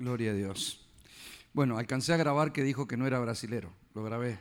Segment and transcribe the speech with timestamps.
[0.00, 0.80] Gloria a Dios.
[1.52, 3.70] Bueno, alcancé a grabar que dijo que no era brasilero.
[3.94, 4.38] Lo grabé.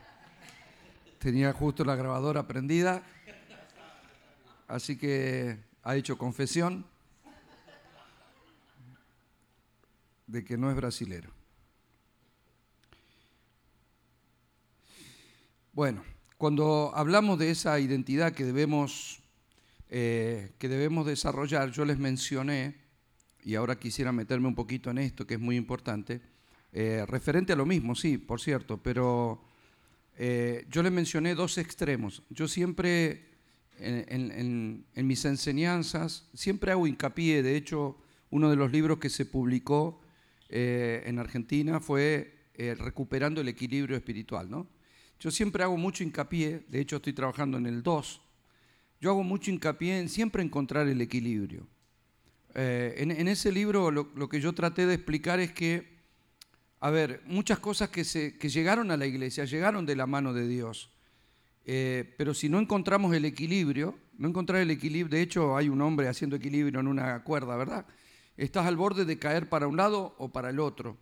[1.17, 3.03] Tenía justo la grabadora prendida.
[4.69, 6.85] Así que ha hecho confesión
[10.27, 11.29] de que no es brasilero.
[15.73, 16.05] Bueno,
[16.37, 19.21] cuando hablamos de esa identidad que debemos,
[19.89, 22.88] eh, que debemos desarrollar, yo les mencioné,
[23.43, 26.21] y ahora quisiera meterme un poquito en esto, que es muy importante,
[26.71, 29.43] eh, referente a lo mismo, sí, por cierto, pero
[30.17, 32.23] eh, yo les mencioné dos extremos.
[32.29, 33.25] Yo siempre,
[33.79, 37.97] en, mis enseñanzas, siempre hago hincapié, de hecho,
[38.29, 40.01] uno de los libros que se publicó
[40.49, 44.67] en Argentina fue Recuperando el Equilibrio Espiritual, ¿no?
[45.19, 48.21] Yo siempre hago mucho hincapié, de hecho estoy trabajando en el 2,
[49.01, 51.67] yo hago mucho hincapié en siempre encontrar el equilibrio.
[52.55, 55.99] Eh, en, ese libro lo, que yo traté de explicar es que,
[56.79, 58.03] a ver, muchas cosas que,
[58.49, 60.91] llegaron a la iglesia, llegaron de la mano de Dios,
[61.65, 65.81] eh, pero si no encontramos el equilibrio, no encontrar el equilibrio, de hecho hay un
[65.81, 67.85] hombre haciendo equilibrio en una cuerda, ¿verdad?
[68.35, 70.97] Estás al borde de caer para un lado o para el otro.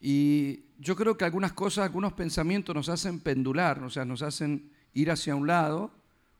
[0.00, 4.70] Y yo creo que algunas cosas, algunos pensamientos nos hacen pendular, o sea, nos hacen
[4.92, 5.90] ir hacia un lado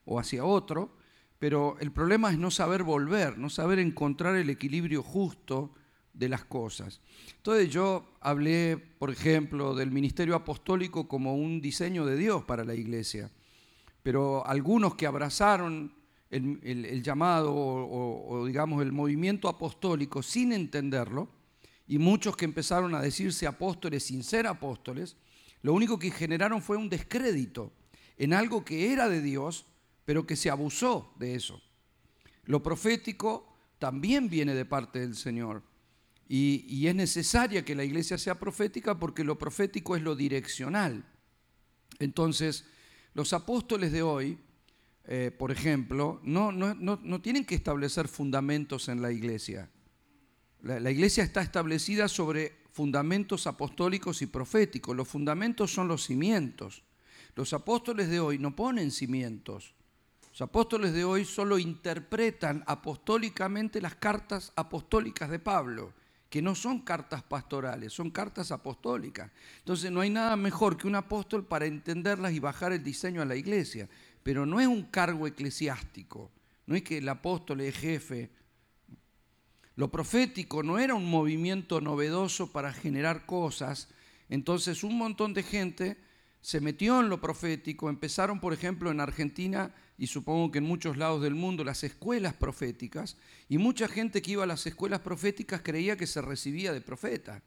[0.05, 0.97] o hacia otro,
[1.39, 5.75] pero el problema es no saber volver, no saber encontrar el equilibrio justo
[6.12, 7.01] de las cosas.
[7.37, 12.75] Entonces yo hablé, por ejemplo, del ministerio apostólico como un diseño de Dios para la
[12.75, 13.31] iglesia,
[14.03, 15.92] pero algunos que abrazaron
[16.31, 21.29] el, llamado o digamos el movimiento apostólico sin entenderlo,
[21.89, 25.17] y muchos que empezaron a decirse apóstoles sin ser apóstoles,
[25.62, 27.73] lo único que generaron fue un descrédito
[28.17, 29.67] en algo que era de Dios,
[30.07, 31.61] pero que se abusó de eso.
[32.45, 35.63] Lo profético también viene de parte del Señor.
[36.29, 41.05] Y, es necesaria que la iglesia sea profética porque lo profético es lo direccional.
[41.98, 42.65] Entonces,
[43.13, 44.39] los apóstoles de hoy,
[45.05, 49.70] eh, por ejemplo, no, no, no tienen que establecer fundamentos en la iglesia.
[50.67, 54.97] La, iglesia está establecida sobre fundamentos apostólicos y proféticos.
[54.97, 56.83] Los fundamentos son los cimientos.
[57.36, 59.76] Los apóstoles de hoy no ponen cimientos.
[60.36, 65.95] Los apóstoles de hoy solo interpretan apostólicamente las cartas apostólicas de Pablo,
[66.29, 69.30] que no son cartas pastorales, son cartas apostólicas.
[69.61, 73.24] Entonces no hay nada mejor que un apóstol para entenderlas y bajar el diseño a
[73.24, 73.89] la iglesia.
[74.23, 76.30] Pero no es un cargo eclesiástico,
[76.67, 78.30] no es que el apóstol es jefe
[79.77, 83.89] lo profético no era un movimiento novedoso para generar cosas.
[84.29, 85.98] Entonces un montón de gente
[86.41, 87.91] se metió en lo profético.
[87.91, 92.34] Empezaron, por ejemplo, en Argentina y supongo que en muchos lados del mundo, las escuelas
[92.34, 93.17] proféticas.
[93.48, 97.42] Y mucha gente que iba a las escuelas proféticas creía que se recibía de profeta.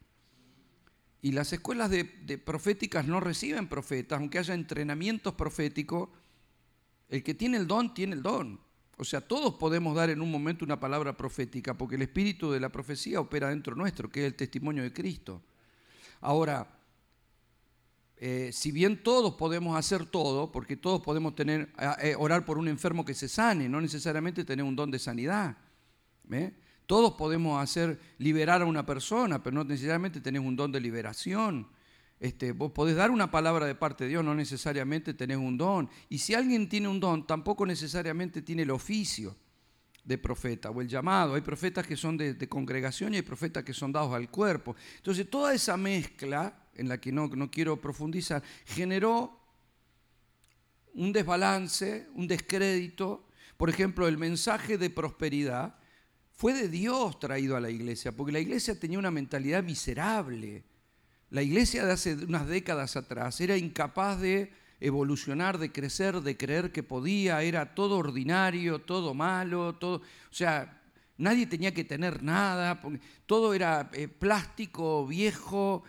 [1.22, 2.06] Y las escuelas de,
[2.44, 6.10] proféticas no reciben profetas, aunque haya entrenamientos proféticos.
[7.08, 8.60] El que tiene el don, tiene el don.
[8.98, 12.60] O sea, todos podemos dar en un momento una palabra profética, porque el espíritu de
[12.60, 15.42] la profecía opera dentro nuestro, que es el testimonio de Cristo.
[16.22, 16.79] Ahora,
[18.22, 21.72] eh, si bien todos podemos hacer todo, porque todos podemos tener,
[22.02, 25.56] eh, orar por un enfermo que se sane, no necesariamente tener un don de sanidad.
[26.86, 31.68] Todos podemos hacer liberar a una persona, pero no necesariamente tener un don de liberación.
[32.20, 35.90] Este, vos podés dar una palabra de parte de Dios, no necesariamente tenés un don.
[36.10, 39.36] Y si alguien tiene un don, tampoco necesariamente tiene el oficio
[40.04, 41.36] de profeta o el llamado.
[41.36, 44.76] Hay profetas que son de, congregación y hay profetas que son dados al cuerpo.
[44.98, 49.40] Entonces toda esa mezcla, en la que no, no quiero profundizar, generó
[50.94, 53.28] un desbalance, un descrédito.
[53.58, 55.76] Por ejemplo, el mensaje de prosperidad
[56.32, 60.64] fue de Dios traído a la iglesia, porque la iglesia tenía una mentalidad miserable
[61.32, 66.72] la iglesia de hace unas décadas atrás era incapaz de evolucionar, de crecer, de creer
[66.72, 70.82] que podía, era todo ordinario, todo malo, todo, o sea,
[71.18, 72.82] nadie tenía que tener nada,
[73.28, 75.84] todo era eh, plástico, viejo,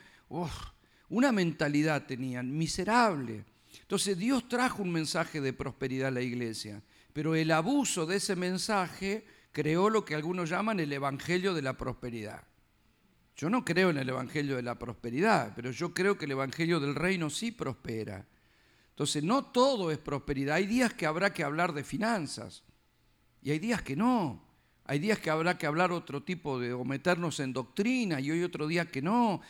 [1.10, 3.44] una mentalidad tenían, miserable.
[3.82, 8.34] Entonces Dios trajo un mensaje de prosperidad a la iglesia, pero el abuso de ese
[8.34, 12.44] mensaje creó lo que algunos llaman el evangelio de la prosperidad.
[13.40, 16.78] Yo no creo en el Evangelio de la prosperidad, pero yo creo que el Evangelio
[16.78, 18.26] del reino sí prospera.
[18.90, 20.56] Entonces, no todo es prosperidad.
[20.56, 22.62] Hay días que habrá que hablar de finanzas
[23.40, 24.44] y hay días que no.
[24.84, 28.42] Hay días que habrá que hablar otro tipo de, o meternos en doctrina y hoy
[28.42, 29.40] otro día que no.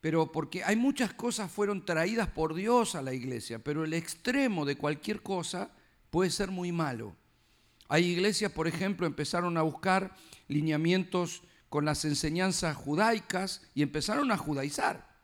[0.00, 4.64] Pero porque hay muchas cosas fueron traídas por Dios a la iglesia, pero el extremo
[4.64, 5.70] de cualquier cosa
[6.10, 7.16] puede ser muy malo.
[7.88, 10.14] Hay iglesias, por ejemplo, empezaron a buscar
[10.48, 15.16] lineamientos con las enseñanzas judaicas y empezaron a judaizar.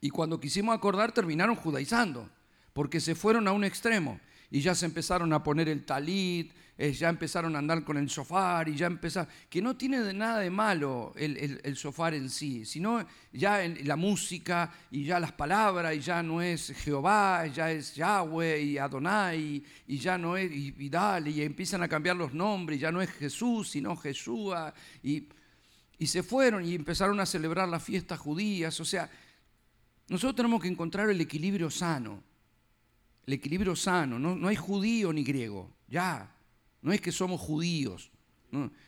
[0.00, 2.30] Y cuando quisimos acordar terminaron judaizando,
[2.72, 4.20] porque se fueron a un extremo
[4.50, 8.10] y ya se empezaron a poner el talit, eh, ya empezaron a andar con el
[8.10, 13.06] sofá y ya empezaron, que no tiene nada de malo el, el, en sí, sino
[13.32, 18.60] ya la música y ya las palabras y ya no es Jehová, ya es Yahweh
[18.60, 23.00] y Adonai y ya no es y, y empiezan a cambiar los nombres, ya no
[23.00, 25.28] es Jesús sino Jesúa y,
[25.98, 29.10] y se fueron y empezaron a celebrar las fiestas judías, o sea,
[30.08, 32.22] nosotros tenemos que encontrar el equilibrio sano,
[33.26, 36.34] el equilibrio sano, no, no hay judío ni griego, ya,
[36.82, 38.10] no es que somos judíos,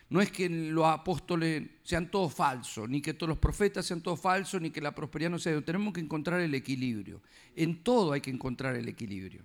[0.09, 4.19] no, es que los apóstoles sean todos falsos, ni que todos los profetas sean todos
[4.19, 5.61] falsos, ni que la prosperidad no sea.
[5.61, 7.21] Tenemos que encontrar el equilibrio.
[7.55, 9.45] En todo hay que encontrar el equilibrio.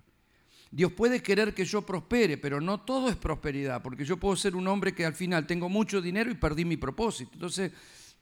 [0.70, 4.56] Dios puede querer que yo prospere, pero no todo es prosperidad, porque yo puedo ser
[4.56, 7.30] un hombre que al final tengo mucho dinero y perdí mi propósito.
[7.34, 7.72] Entonces,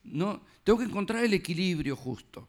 [0.04, 2.48] no, tengo que encontrar el equilibrio justo.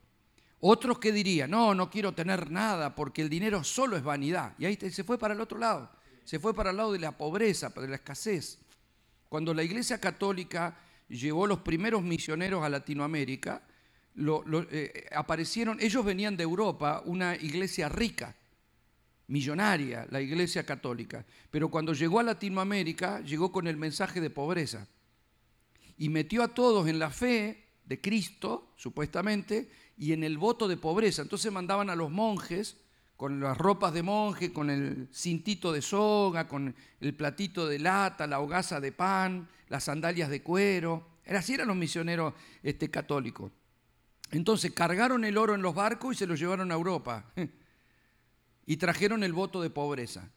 [0.66, 4.54] Otros que dirían, no, no quiero tener nada porque el dinero solo es vanidad.
[4.58, 5.90] Y ahí se fue para el otro lado
[6.24, 8.60] se fue para el lado de la pobreza, de la escasez.
[9.30, 10.78] Cuando la Iglesia Católica
[11.10, 13.62] llevó los primeros misioneros a Latinoamérica,
[14.16, 18.36] eh, aparecieron, ellos venían de Europa, una iglesia rica,
[19.28, 24.88] millonaria, la Iglesia Católica, pero cuando llegó a Latinoamérica llegó con el mensaje de pobreza
[25.98, 30.78] y metió a todos en la fe de Cristo, supuestamente, y en el voto de
[30.78, 31.22] pobreza.
[31.22, 32.78] Entonces mandaban a los monjes
[33.18, 38.28] con las ropas de monje, con el cintito de soga, con el platito de lata,
[38.28, 41.08] la hogaza de pan, las sandalias de cuero.
[41.28, 42.34] Así eran los misioneros
[42.64, 43.52] este, católicos.
[44.32, 47.32] Entonces cargaron el oro en los barcos y se lo llevaron a Europa.
[48.66, 50.32] Y trajeron el voto de pobreza,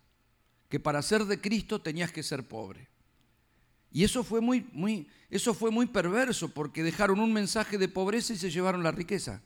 [0.69, 2.89] que para ser de Cristo tenías que ser pobre.
[3.91, 8.33] Y eso fue muy, muy, eso fue muy perverso porque dejaron un mensaje de pobreza
[8.33, 9.43] y se llevaron la riqueza.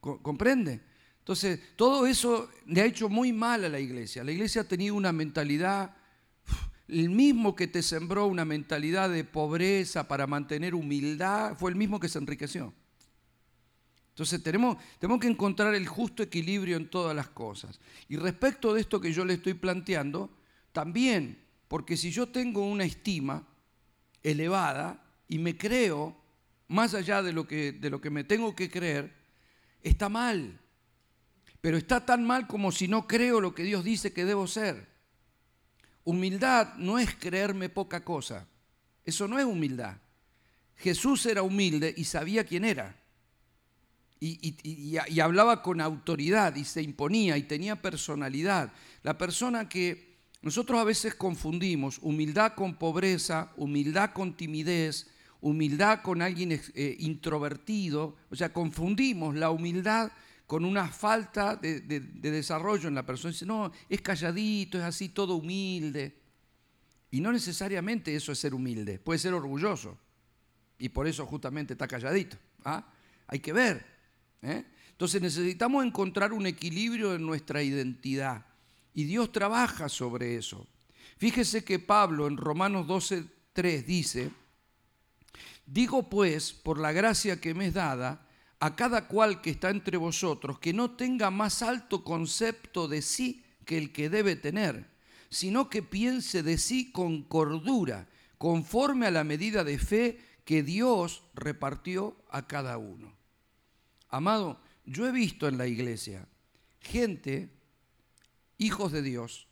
[0.00, 0.80] ¿Comprende?
[1.18, 4.24] Entonces, todo eso le ha hecho muy mal a la iglesia.
[4.24, 5.94] La iglesia ha tenido una mentalidad,
[6.88, 12.00] el mismo que te sembró una mentalidad de pobreza para mantener humildad, fue el mismo
[12.00, 12.72] que se enriqueció.
[14.08, 17.80] Entonces tenemos, tenemos que encontrar el justo equilibrio en todas las cosas.
[18.08, 20.30] Y respecto de esto que yo le estoy planteando,
[20.72, 21.38] también,
[21.70, 23.46] porque si yo tengo una estima
[24.24, 26.16] elevada y me creo
[26.66, 29.14] más allá de lo que, de lo que me tengo que creer,
[29.80, 30.58] está mal.
[31.60, 34.88] Pero está tan mal como si no creo lo que Dios dice que debo ser.
[36.02, 38.48] Humildad no es creerme poca cosa.
[39.04, 39.96] Eso no es humildad.
[40.74, 42.96] Jesús era humilde y sabía quién era.
[44.18, 48.72] Y, hablaba con autoridad y se imponía y tenía personalidad.
[49.04, 50.09] La persona que
[50.42, 55.10] nosotros a veces confundimos humildad con pobreza, humildad con timidez,
[55.40, 58.16] humildad con alguien eh, introvertido.
[58.30, 60.10] O sea, confundimos la humildad
[60.46, 63.32] con una falta de, desarrollo en la persona.
[63.32, 66.16] Dice, no, es calladito, es así, todo humilde.
[67.10, 69.98] Y no necesariamente eso es ser humilde, puede ser orgulloso.
[70.78, 72.38] Y por eso justamente está calladito.
[72.64, 72.90] ¿ah?
[73.26, 73.84] Hay que ver.
[74.42, 74.64] ¿eh?
[74.90, 78.46] Entonces necesitamos encontrar un equilibrio en nuestra identidad.
[78.94, 80.66] Y Dios trabaja sobre eso.
[81.16, 84.30] Fíjese que Pablo en Romanos 12, 3 dice,
[85.66, 88.26] digo pues, por la gracia que me es dada,
[88.58, 93.42] a cada cual que está entre vosotros que no tenga más alto concepto de sí
[93.64, 94.90] que el que debe tener,
[95.30, 101.22] sino que piense de sí con cordura, conforme a la medida de fe que Dios
[101.34, 103.14] repartió a cada uno.
[104.08, 106.26] Amado, yo he visto en la iglesia
[106.80, 107.50] gente,
[108.60, 109.48] hijos de Dios,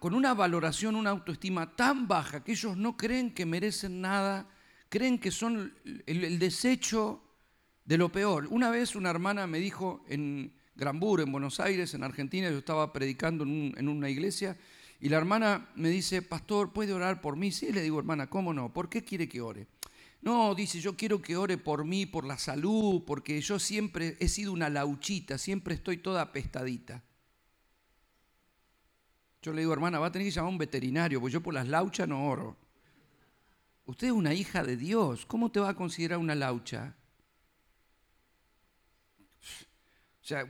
[0.00, 4.48] con una valoración, una autoestima tan baja que ellos no creen que merecen nada,
[4.88, 5.72] creen que son
[6.06, 7.22] el, desecho
[7.84, 8.48] de lo peor.
[8.50, 12.92] Una vez una hermana me dijo en Granburo, en Buenos Aires, en Argentina, yo estaba
[12.92, 14.56] predicando en, una iglesia,
[14.98, 17.52] y la hermana me dice, pastor, ¿puede orar por mí?
[17.52, 18.72] Sí, le digo, hermana, ¿cómo no?
[18.72, 19.68] ¿Por qué quiere que ore?
[20.22, 24.28] No, dice, yo quiero que ore por mí, por la salud, porque yo siempre he
[24.28, 27.04] sido una lauchita, siempre estoy toda apestadita.
[29.42, 31.52] Yo le digo, hermana, va a tener que llamar a un veterinario, porque yo por
[31.52, 32.56] las lauchas no oro.
[33.84, 36.94] Usted es una hija de Dios, ¿cómo te va a considerar una laucha?
[40.22, 40.46] O sea,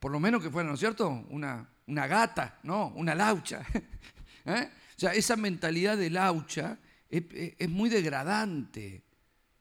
[0.00, 1.08] por lo menos que fuera, ¿no es cierto?
[1.30, 2.88] Una, una gata, ¿no?
[2.96, 3.62] Una laucha.
[4.44, 4.68] ¿Eh?
[4.96, 6.78] O sea, esa mentalidad de laucha
[7.08, 9.04] es, muy degradante.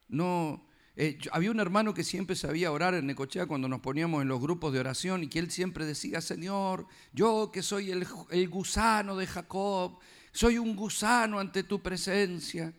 [0.08, 4.28] No, eh, había un hermano que siempre sabía orar en Necochea cuando nos poníamos en
[4.28, 8.50] los grupos de oración y que él siempre decía, Señor, yo que soy el, el
[8.50, 10.00] gusano de Jacob,
[10.34, 12.74] soy un gusano ante tu presencia.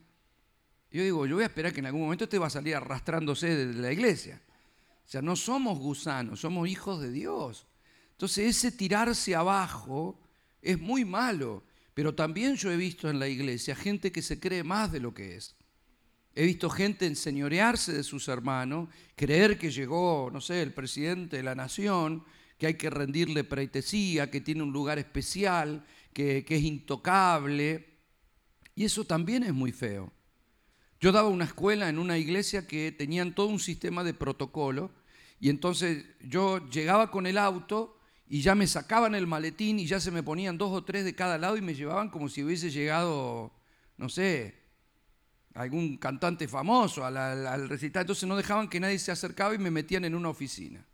[0.90, 3.56] Yo digo, yo voy a esperar que en algún momento te va a salir arrastrándose
[3.56, 4.42] de la iglesia.
[5.06, 7.66] O sea, no somos gusanos, somos hijos de Dios.
[8.12, 10.20] Entonces ese tirarse abajo
[10.60, 11.64] es muy malo.
[11.94, 15.12] Pero también yo he visto en la iglesia gente que se cree más de lo
[15.12, 15.56] que es.
[16.34, 21.42] He visto gente enseñorearse de sus hermanos, creer que llegó, no sé, el presidente de
[21.42, 22.24] la nación,
[22.58, 27.98] que hay que rendirle preitesía, que tiene un lugar especial, que es intocable.
[28.74, 30.12] Y eso también es muy feo.
[31.02, 34.92] Yo daba una escuela en una iglesia que tenían todo un sistema de protocolo
[35.40, 37.98] y entonces yo llegaba con el auto
[38.28, 41.16] y ya me sacaban el maletín y ya se me ponían dos o tres de
[41.16, 43.52] cada lado y me llevaban como si hubiese llegado,
[43.96, 44.61] no sé,
[45.54, 48.02] algún cantante famoso al, recital.
[48.02, 50.84] Entonces no dejaban que nadie se acercaba y me metían en una oficina.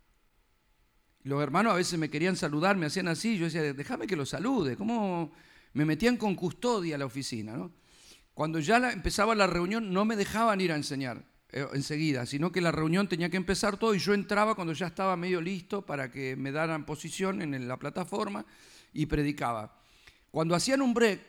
[1.23, 4.25] Los hermanos a veces me querían saludar, me hacían así, yo decía, déjame que lo
[4.25, 4.75] salude.
[4.75, 5.31] ¿Cómo
[5.73, 7.57] me metían con custodia a la oficina?
[7.57, 7.71] ¿no?
[8.33, 11.23] Cuando ya empezaba la reunión no me dejaban ir a enseñar.
[11.51, 14.85] Eh, enseguida, sino que la reunión tenía que empezar todo y yo entraba cuando ya
[14.85, 18.45] estaba medio listo para que me daran posición en la plataforma
[18.93, 19.75] y predicaba.
[20.29, 21.19] Cuando hacían un break,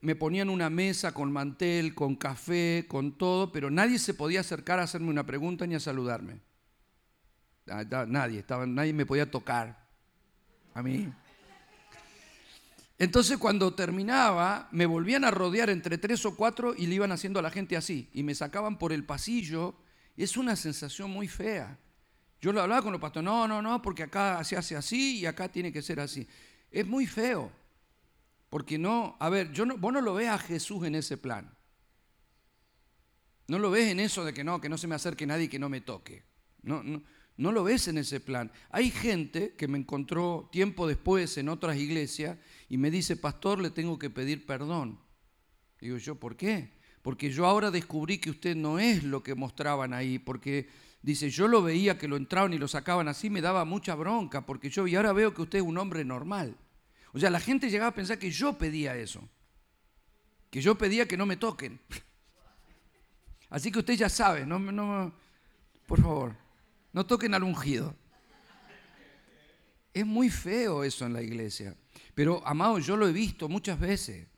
[0.00, 4.78] me ponían una mesa con mantel, con café, con todo, pero nadie se podía acercar
[4.78, 6.40] a hacerme una pregunta ni a saludarme.
[7.66, 9.86] Nadie, estaba, nadie me podía tocar.
[10.74, 11.10] A mí.
[12.98, 17.40] Entonces cuando terminaba, me volvían a rodear entre tres o cuatro y le iban haciendo
[17.40, 18.10] a la gente así.
[18.12, 19.74] Y me sacaban por el pasillo.
[20.16, 21.78] Es una sensación muy fea.
[22.40, 25.26] Yo lo hablaba con los pastores, no, no, no, porque acá se hace así y
[25.26, 26.28] acá tiene que ser así.
[26.70, 27.50] Es muy feo.
[28.56, 31.54] Porque no, a ver, yo no, vos no lo ves a Jesús en ese plan.
[33.48, 35.48] No lo ves en eso de que no, que no se me acerque nadie y
[35.48, 36.24] que no me toque.
[36.62, 37.02] No, no,
[37.36, 38.50] no lo ves en ese plan.
[38.70, 42.38] Hay gente que me encontró tiempo después en otras iglesias
[42.70, 45.00] y me dice, pastor, le tengo que pedir perdón.
[45.78, 46.78] Digo yo, ¿por qué?
[47.02, 50.70] Porque yo ahora descubrí que usted no es lo que mostraban ahí, porque
[51.02, 54.46] dice, yo lo veía que lo entraban y lo sacaban así, me daba mucha bronca,
[54.46, 56.56] porque yo, y ahora veo que usted es un hombre normal.
[57.16, 59.26] O sea, la gente llegaba a pensar que yo pedía eso,
[60.50, 61.80] que yo pedía que no me toquen.
[63.48, 65.14] Así que usted ya sabe, no, no,
[65.86, 66.36] por favor,
[66.92, 67.96] no toquen al ungido.
[69.94, 71.74] Es muy feo eso en la iglesia.
[72.14, 74.28] Pero, amado, yo lo he visto muchas veces.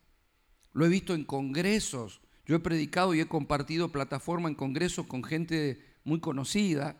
[0.72, 2.20] Lo he visto en congresos.
[2.46, 6.96] Yo he predicado y he compartido plataforma en congresos con gente muy conocida.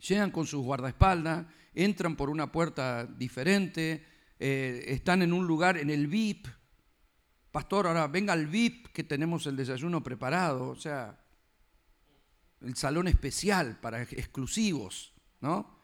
[0.00, 5.90] Llegan con sus guardaespaldas, entran por una puerta diferente, eh, están en un lugar, en
[5.90, 6.46] el VIP.
[7.50, 10.68] Pastor, ahora venga al VIP que tenemos el desayuno preparado.
[10.68, 11.18] O sea,
[12.60, 15.78] el salón especial para exclusivos, ¿no?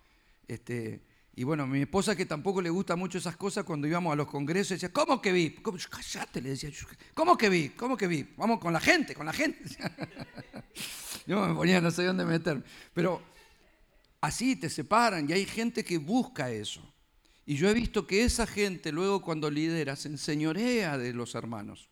[0.47, 1.05] Este,
[1.37, 4.29] y bueno, mi esposa que tampoco le gusta mucho esas cosas, cuando íbamos a los
[4.29, 5.57] congresos, decía, ¿cómo que vi?
[5.91, 6.71] Cállate, le decía,
[7.13, 7.71] ¿cómo que vi?
[7.71, 8.23] ¿Cómo que vi?
[8.37, 9.65] Vamos con la gente, con la gente.
[11.27, 12.63] Yo me ponía, no sé dónde meterme.
[12.93, 13.21] Pero
[14.21, 16.94] así te separan y hay gente que busca eso.
[17.47, 21.89] Y yo he visto que esa gente luego cuando lidera se enseñorea de los hermanos.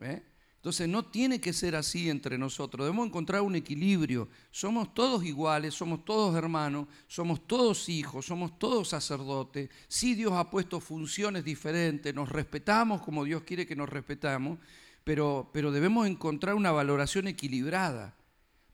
[0.00, 0.22] ¿Eh?
[0.56, 4.30] Entonces no tiene que ser así entre nosotros, debemos encontrar un equilibrio.
[4.50, 9.68] Somos todos iguales, somos todos hermanos, somos todos hijos, somos todos sacerdotes.
[9.88, 14.58] Sí Dios ha puesto funciones diferentes, nos respetamos como Dios quiere que nos respetamos,
[15.04, 18.16] pero, pero debemos encontrar una valoración equilibrada.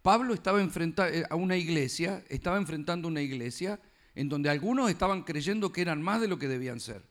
[0.03, 3.81] Pablo estaba enfrentando eh, a una iglesia, estaba enfrentando una iglesia
[4.15, 7.09] en donde algunos estaban creyendo que eran más de lo que debían ser.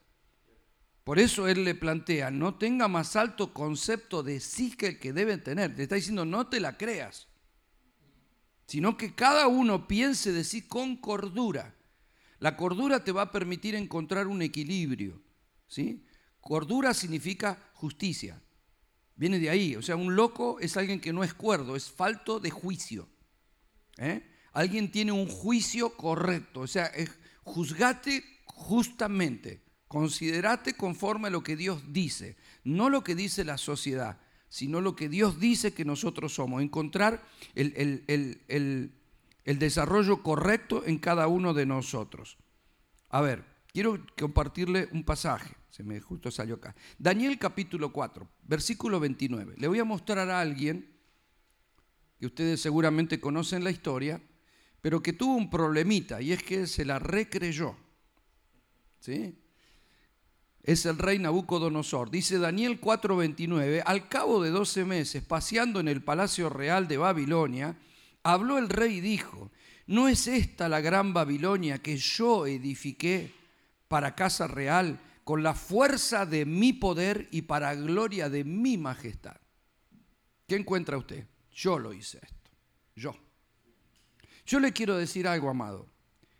[1.03, 5.13] Por eso él le plantea, no tenga más alto concepto de sí que el que
[5.13, 5.75] debe tener.
[5.75, 7.27] Le está diciendo, no te la creas,
[8.67, 11.75] sino que cada uno piense de sí con cordura.
[12.37, 15.19] La cordura te va a permitir encontrar un equilibrio.
[15.67, 16.05] ¿sí?
[16.39, 18.41] Cordura significa justicia.
[19.15, 19.75] Viene de ahí.
[19.75, 23.09] O sea, un loco es alguien que no es cuerdo, es falto de juicio.
[23.97, 24.21] ¿eh?
[24.53, 26.61] Alguien tiene un juicio correcto.
[26.61, 26.91] O sea,
[27.43, 29.63] juzgate justamente.
[29.87, 34.95] Considerate conforme a lo que Dios dice, no lo que dice la sociedad, sino lo
[34.95, 36.61] que Dios dice que nosotros somos.
[36.61, 37.25] Encontrar
[37.55, 37.73] el,
[38.07, 42.37] el desarrollo correcto en cada uno de nosotros.
[43.09, 45.55] A ver, quiero compartirle un pasaje.
[45.69, 46.75] Se me justo salió acá.
[46.97, 49.55] Daniel capítulo 4, versículo 29.
[49.57, 50.99] Le voy a mostrar a alguien
[52.19, 54.21] que ustedes seguramente conocen la historia,
[54.81, 57.75] pero que tuvo un problemita y es que se la recreyó.
[58.99, 59.35] ¿Sí?
[60.63, 62.11] es el rey Nabucodonosor.
[62.11, 67.75] Dice Daniel 4:29, al cabo de 12 meses, paseando en el palacio real de Babilonia,
[68.23, 69.51] habló el rey y dijo,
[69.87, 73.33] ¿no es esta la gran Babilonia que yo edifiqué
[73.87, 79.37] para casa real con la fuerza de mi poder y para gloria de mi majestad?
[80.47, 81.25] ¿Qué encuentra usted?
[81.51, 82.51] Yo lo hice esto.
[82.95, 83.15] Yo.
[84.49, 85.85] Yo le quiero decir algo, amado.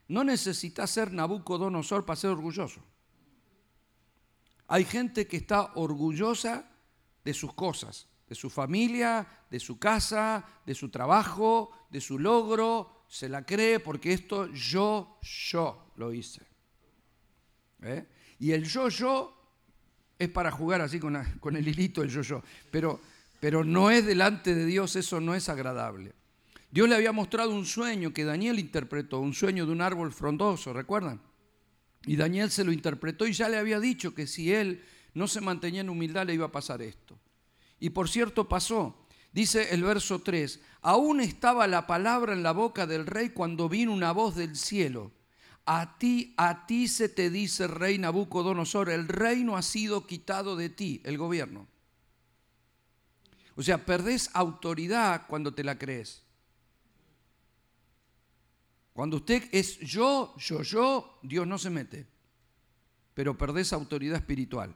[0.08, 2.82] No necesitas ser Nabucodonosor para ser orgulloso.
[4.68, 6.68] Hay gente que está orgullosa
[7.24, 13.06] de sus cosas, de su familia, de su casa, de su trabajo, de su logro.
[13.08, 16.42] Se la cree porque esto yo, yo lo hice.
[17.84, 18.08] ¿Eh?
[18.40, 19.40] Y el yo-yo
[20.18, 22.42] es para jugar así con, el hilito el yo-yo.
[22.72, 23.00] Pero,
[23.40, 26.16] pero no es delante de Dios, eso no es agradable.
[26.72, 30.72] Dios le había mostrado un sueño que Daniel interpretó, un sueño de un árbol frondoso,
[30.72, 31.22] ¿recuerdan?
[32.06, 34.84] Y Daniel se lo interpretó y ya le había dicho que si él
[35.14, 37.20] no se mantenía en humildad le iba a pasar esto.
[37.80, 39.06] Y por cierto pasó.
[39.32, 43.94] Dice el verso 3, aún estaba la palabra en la boca del rey cuando vino
[43.94, 45.12] una voz del cielo.
[45.66, 50.70] A ti, a ti se te dice, rey Nabucodonosor, el reino ha sido quitado de
[50.70, 51.68] ti, el gobierno.
[53.56, 56.24] O sea, perdés autoridad cuando te la crees.
[59.00, 62.06] Cuando usted es yo, yo, yo, Dios no se mete,
[63.14, 64.76] pero perdés autoridad espiritual.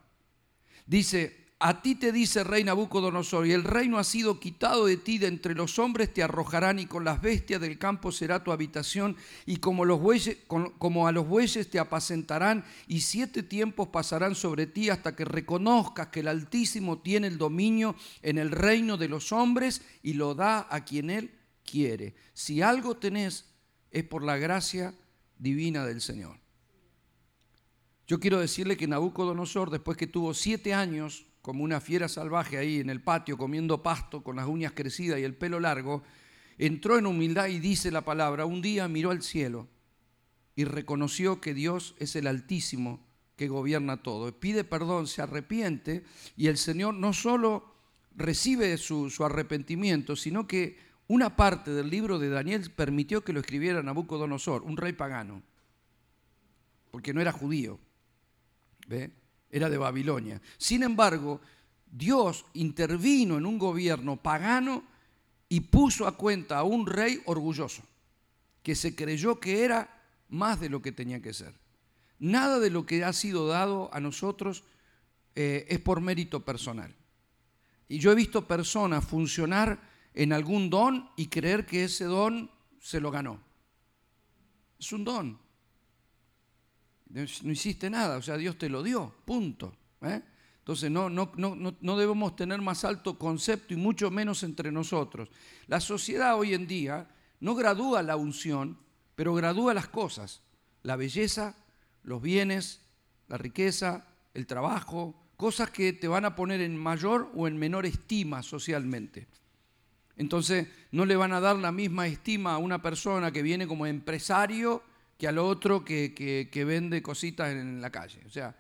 [0.86, 5.18] Dice, a ti te dice rey Nabucodonosor, y el reino ha sido quitado de ti,
[5.18, 9.18] de entre los hombres te arrojarán, y con las bestias del campo será tu habitación,
[9.46, 14.68] y como, los bueyes, como a los bueyes te apacentarán, y siete tiempos pasarán sobre
[14.68, 19.34] ti hasta que reconozcas que el Altísimo tiene el dominio en el reino de los
[19.34, 21.30] hombres y lo da a quien él
[21.66, 22.16] quiere.
[22.34, 23.53] Si algo tenés
[23.94, 24.94] es por la gracia
[25.38, 26.38] divina del Señor.
[28.08, 32.80] Yo quiero decirle que Nabucodonosor, después que tuvo siete años como una fiera salvaje ahí
[32.80, 36.04] en el patio comiendo pasto con las uñas crecidas y el pelo largo,
[36.58, 39.68] entró en humildad y dice la palabra, un día miró al cielo
[40.56, 44.38] y reconoció que Dios es el Altísimo que gobierna todo.
[44.40, 46.04] Pide perdón, se arrepiente
[46.36, 47.74] y el Señor no solo
[48.16, 53.40] recibe su, su arrepentimiento, sino que una parte del libro de Daniel permitió que lo
[53.40, 55.44] escribiera Nabucodonosor, un rey pagano,
[56.92, 57.80] porque no era judío,
[59.50, 60.42] era de Babilonia.
[60.58, 61.42] Sin embargo,
[61.92, 64.84] Dios intervino en un gobierno pagano
[65.50, 67.84] y puso a cuenta a un rey orgulloso,
[68.64, 71.54] que se creyó que era más de lo que tenía que ser.
[72.18, 74.64] Nada de lo que ha sido dado a nosotros
[75.36, 76.96] eh, es por mérito personal.
[77.88, 82.50] Y yo he visto personas funcionar en algún don y creer que ese don
[82.80, 83.40] se lo ganó.
[84.80, 85.40] Es un don.
[87.10, 89.76] No hiciste nada, o sea, Dios te lo dio, punto.
[90.02, 90.22] ¿eh?
[90.60, 95.30] Entonces no, no, no, no debemos tener más alto concepto y mucho menos entre nosotros.
[95.68, 97.08] La sociedad hoy en día
[97.40, 98.80] no gradúa la unción,
[99.16, 100.42] pero gradúa las cosas.
[100.82, 101.56] La belleza,
[102.04, 102.82] los bienes,
[103.28, 107.86] la riqueza, el trabajo, cosas que te van a poner en mayor o en menor
[107.86, 109.28] estima socialmente.
[110.16, 113.86] Entonces no le van a dar la misma estima a una persona que viene como
[113.86, 114.84] empresario
[115.18, 118.22] que al otro que, vende cositas en la calle.
[118.26, 118.56] O sea,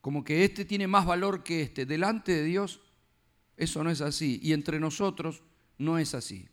[0.00, 1.86] como que este tiene más valor que este.
[1.86, 2.80] Delante de Dios
[3.56, 4.38] eso no es así.
[4.42, 5.42] Y entre nosotros
[5.78, 6.48] no es así.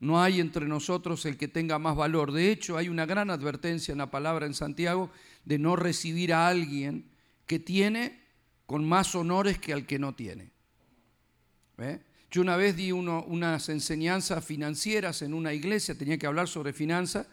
[0.00, 2.32] No hay entre nosotros el que tenga más valor.
[2.32, 5.10] De hecho, hay una gran advertencia en la palabra en Santiago
[5.44, 7.10] de no recibir a alguien
[7.46, 8.20] que tiene
[8.66, 10.52] con más honores que al que no tiene.
[11.76, 12.00] ¿Ve?
[12.30, 17.26] Yo una vez di unas enseñanzas financieras en una iglesia, tenía que hablar sobre finanzas,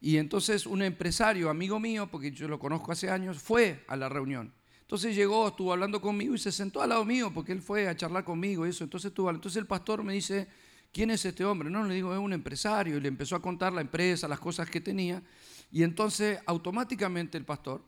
[0.00, 4.08] y entonces un empresario, amigo mío, porque yo lo conozco hace años, fue a la
[4.08, 4.52] reunión.
[4.88, 7.94] Entonces llegó, estuvo hablando conmigo y se sentó al lado mío porque él fue a
[7.94, 8.84] charlar conmigo y eso.
[8.84, 10.48] Entonces, entonces el pastor me dice,
[10.92, 11.68] ¿quién es este hombre?
[11.68, 12.96] No, le digo, es un empresario.
[12.96, 15.22] Y le empezó a contar la empresa, las cosas que tenía.
[15.70, 17.84] Y entonces automáticamente el pastor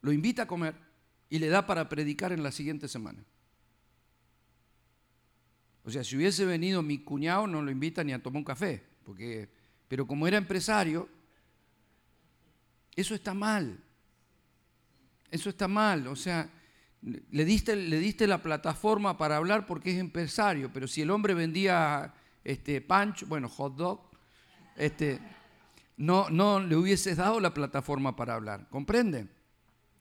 [0.00, 0.74] lo invita a comer
[1.30, 3.24] y le da para predicar en la siguiente semana.
[5.84, 8.82] O sea, si hubiese venido mi cuñado, no lo invita ni a tomar un café.
[9.04, 9.48] Porque,
[9.86, 11.08] pero como era empresario,
[12.96, 13.78] eso está mal.
[15.30, 16.06] Eso está mal.
[16.06, 16.48] O sea,
[17.02, 21.34] le diste, le diste la plataforma para hablar porque es empresario, pero si el hombre
[21.34, 24.10] vendía este, pancho, bueno, hot dog,
[24.76, 25.20] este,
[25.98, 28.68] no, no le hubieses dado la plataforma para hablar.
[28.70, 29.28] ¿Comprende?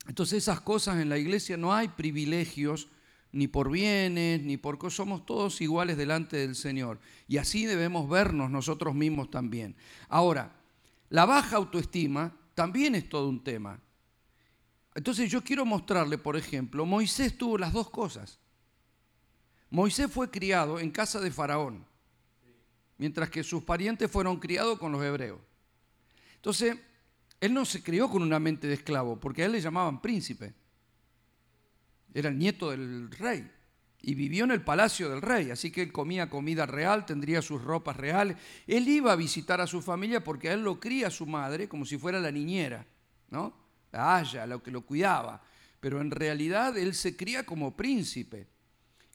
[0.07, 2.87] Entonces esas cosas en la iglesia no hay privilegios
[3.33, 6.99] ni por bienes, ni por somos todos iguales delante del Señor.
[7.27, 9.75] Y así debemos vernos nosotros mismos también.
[10.07, 10.55] Ahora,
[11.09, 13.79] la baja autoestima también es todo un tema.
[14.93, 18.37] Entonces yo quiero mostrarle, por ejemplo, Moisés tuvo las dos cosas.
[19.71, 21.83] Moisés fue criado en casa de Faraón,
[22.99, 25.39] mientras que sus parientes fueron criados con los hebreos.
[26.35, 26.77] Entonces,
[27.41, 30.53] él no se crió con una mente de esclavo, porque a él le llamaban príncipe
[32.13, 33.49] era el nieto del rey.
[34.05, 37.63] y vivió en el palacio del rey, así que él comía comida real, tendría sus
[37.63, 38.35] ropas reales.
[38.67, 41.85] Él iba a visitar a su familia porque a él lo cría su madre como
[41.85, 42.85] si fuera la niñera,
[43.29, 43.53] ¿no?
[43.93, 45.41] La haya, lo que lo cuidaba.
[45.79, 48.47] Pero en realidad él se cría como príncipe.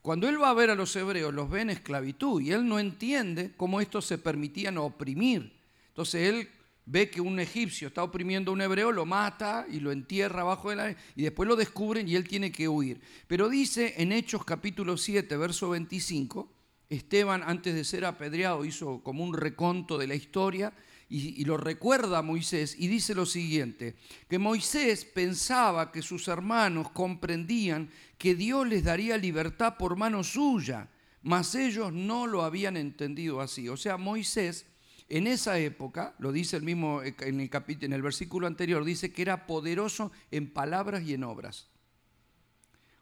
[0.00, 2.78] Cuando él va a ver a los hebreos, los ve en esclavitud y él no
[2.78, 5.52] entiende cómo estos se permitían oprimir.
[5.88, 6.48] Entonces él
[6.90, 10.70] ve que un egipcio está oprimiendo a un hebreo, lo mata y lo entierra abajo
[10.70, 10.96] de la...
[11.14, 13.00] y después lo descubren y él tiene que huir.
[13.26, 16.50] Pero dice en Hechos capítulo 7, verso 25,
[16.88, 20.72] Esteban antes de ser apedreado hizo como un reconto de la historia
[21.10, 23.96] y, y, lo recuerda a Moisés y dice lo siguiente,
[24.28, 30.88] que Moisés pensaba que sus hermanos comprendían que Dios les daría libertad por mano suya,
[31.22, 33.68] mas ellos no lo habían entendido así.
[33.68, 34.66] O sea, Moisés
[35.08, 39.12] en esa época, lo dice el mismo en el, capítulo, en el versículo anterior, dice
[39.12, 41.68] que era poderoso en palabras y en obras.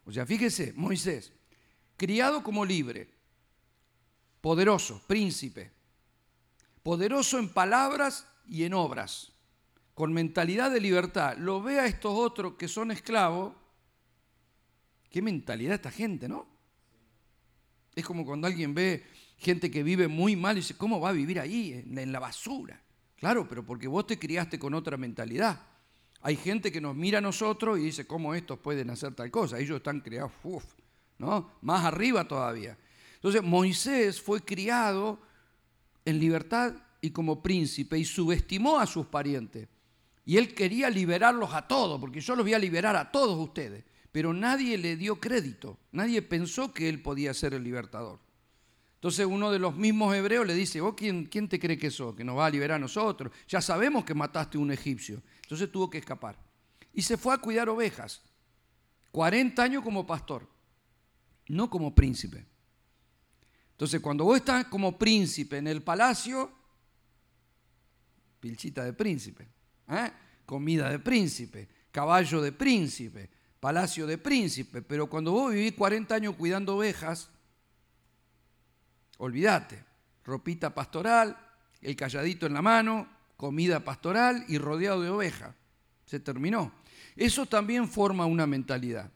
[0.05, 1.33] O sea, fíjese, Moisés,
[1.97, 3.11] criado como libre,
[4.41, 5.73] poderoso, príncipe,
[6.85, 9.33] poderoso en palabras y en obras,
[9.95, 11.37] con mentalidad de libertad.
[11.37, 13.53] Lo ve a estos otros que son esclavos.
[15.11, 16.47] Qué mentalidad esta gente, ¿no?
[17.97, 19.05] Es como cuando alguien ve
[19.37, 22.81] gente que vive muy mal y dice, ¿cómo va a vivir ahí, en la basura?
[23.17, 25.61] Claro, pero porque vos te criaste con otra mentalidad.
[26.23, 29.59] Hay gente que nos mira a nosotros y dice, ¿cómo estos pueden hacer tal cosa?
[29.59, 30.65] Ellos están criados, uf,
[31.19, 31.53] ¿no?
[31.63, 32.77] Más arriba todavía.
[33.15, 35.21] Entonces, Moisés fue criado
[36.05, 39.69] en libertad y como príncipe y subestimó a sus parientes.
[40.25, 43.85] Y él quería liberarlos a todos, porque yo los voy a liberar a todos ustedes.
[44.11, 48.19] Pero nadie le dio crédito, nadie pensó que él podía ser el libertador.
[48.97, 52.17] Entonces uno de los mismos hebreos le dice, ¿vos quién, quién te cree que sos?
[52.17, 53.33] Que nos va a liberar a nosotros.
[53.47, 55.23] Ya sabemos que mataste a un egipcio.
[55.43, 56.37] Entonces tuvo que escapar.
[56.93, 58.23] Y se fue a cuidar ovejas.
[59.13, 60.49] 40 años como pastor,
[61.49, 62.45] no como príncipe.
[63.73, 66.51] Entonces cuando vos estás como príncipe en el palacio,
[68.41, 69.47] pilchita de príncipe,
[69.89, 70.11] ¿eh?
[70.47, 73.31] comida de príncipe, caballo de príncipe,
[73.61, 74.83] palacio de príncipe.
[74.83, 77.31] Pero cuando vos vivís 40 años cuidando ovejas,
[79.19, 79.83] Olvídate,
[80.25, 81.37] ropita pastoral,
[81.81, 85.55] el calladito en la mano, comida pastoral y rodeado de oveja.
[86.05, 86.73] Se terminó.
[87.15, 89.11] Eso también forma una mentalidad.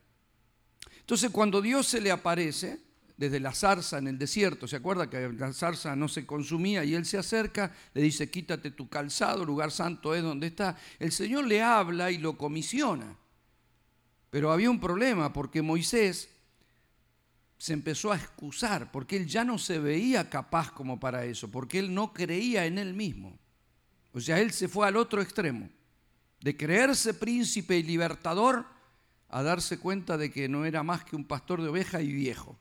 [1.00, 2.80] Entonces cuando Dios se le aparece,
[3.20, 6.94] desde la zarza en el desierto, ¿se acuerda que la zarza no se consumía y
[6.94, 10.78] él se acerca, le dice, quítate tu calzado, lugar santo es donde está?
[10.98, 13.14] El Señor le habla y lo comisiona.
[14.30, 16.30] Pero había un problema porque Moisés
[17.60, 21.78] se empezó a excusar porque él ya no se veía capaz como para eso, porque
[21.78, 23.38] él no creía en él mismo.
[24.14, 25.68] O sea, él se fue al otro extremo,
[26.40, 28.64] de creerse príncipe y libertador
[29.28, 32.58] a darse cuenta de que no era más que un pastor de oveja y viejo.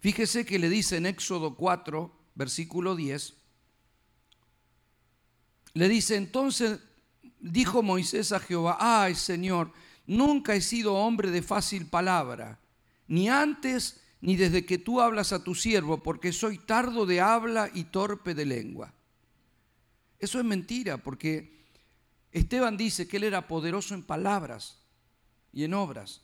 [0.00, 3.34] Fíjese que le dice en Éxodo 4, versículo 10,
[5.74, 6.80] le dice, entonces
[7.40, 9.70] dijo Moisés a Jehová, ay Señor,
[10.06, 12.58] nunca he sido hombre de fácil palabra
[13.08, 17.70] ni antes ni desde que tú hablas a tu siervo, porque soy tardo de habla
[17.72, 18.92] y torpe de lengua.
[20.18, 21.64] Eso es mentira, porque
[22.32, 24.80] Esteban dice que él era poderoso en palabras
[25.52, 26.22] y en obras,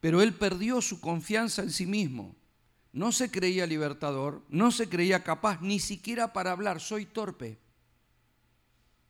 [0.00, 2.36] pero él perdió su confianza en sí mismo.
[2.92, 7.58] No se creía libertador, no se creía capaz ni siquiera para hablar, soy torpe.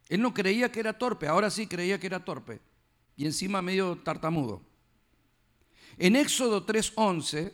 [0.08, 2.60] Él no creía que era torpe, ahora sí creía que era torpe,
[3.16, 4.62] y encima medio tartamudo.
[5.98, 7.52] En Éxodo 3:11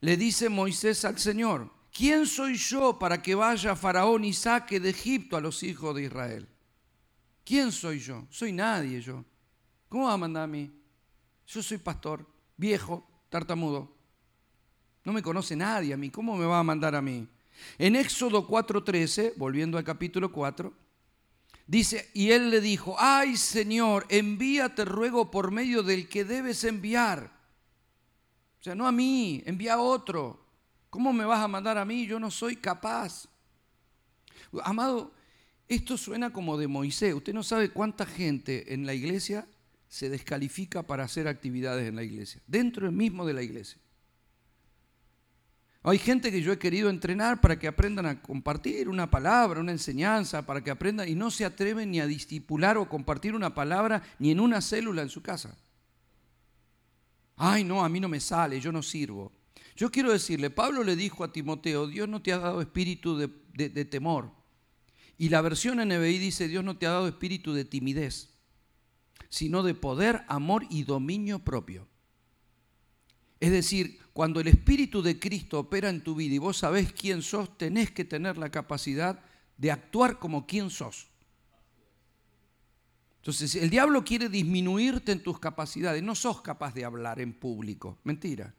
[0.00, 4.90] le dice Moisés al Señor, ¿quién soy yo para que vaya Faraón y saque de
[4.90, 6.48] Egipto a los hijos de Israel?
[7.44, 8.26] ¿Quién soy yo?
[8.30, 9.24] Soy nadie yo.
[9.88, 10.70] ¿Cómo va a mandar a mí?
[11.46, 13.94] Yo soy pastor, viejo, tartamudo.
[15.04, 16.10] No me conoce nadie a mí.
[16.10, 17.28] ¿Cómo me va a mandar a mí?
[17.78, 20.72] En Éxodo 4:13, volviendo al capítulo 4,
[21.66, 27.33] dice, y él le dijo, ay Señor, envíate ruego por medio del que debes enviar
[28.64, 30.42] o sea, no a mí, envía a otro.
[30.88, 32.06] ¿Cómo me vas a mandar a mí?
[32.06, 33.28] Yo no soy capaz.
[34.62, 35.12] Amado,
[35.68, 37.12] esto suena como de Moisés.
[37.12, 39.46] Usted no sabe cuánta gente en la iglesia
[39.86, 43.78] se descalifica para hacer actividades en la iglesia, dentro mismo de la iglesia.
[45.82, 49.72] Hay gente que yo he querido entrenar para que aprendan a compartir una palabra, una
[49.72, 54.02] enseñanza, para que aprendan y no se atreven ni a discipular o compartir una palabra
[54.18, 55.54] ni en una célula en su casa.
[57.36, 59.32] Ay, no, a mí no me sale, yo no sirvo.
[59.76, 63.84] Yo quiero decirle, Pablo le dijo a Timoteo, Dios no te ha dado espíritu de,
[63.84, 64.30] temor.
[65.18, 68.30] Y la versión NBI dice, Dios no te ha dado espíritu de timidez,
[69.28, 71.88] sino de poder, amor y dominio propio.
[73.40, 77.20] Es decir, cuando el Espíritu de Cristo opera en tu vida y vos sabés quién
[77.20, 79.20] sos, tenés que tener la capacidad
[79.58, 81.08] de actuar como quién sos.
[83.24, 86.02] Entonces, el diablo quiere disminuirte en tus capacidades.
[86.02, 87.98] No sos capaz de hablar en público.
[88.04, 88.54] Mentira.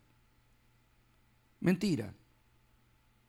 [1.60, 2.12] Mentira.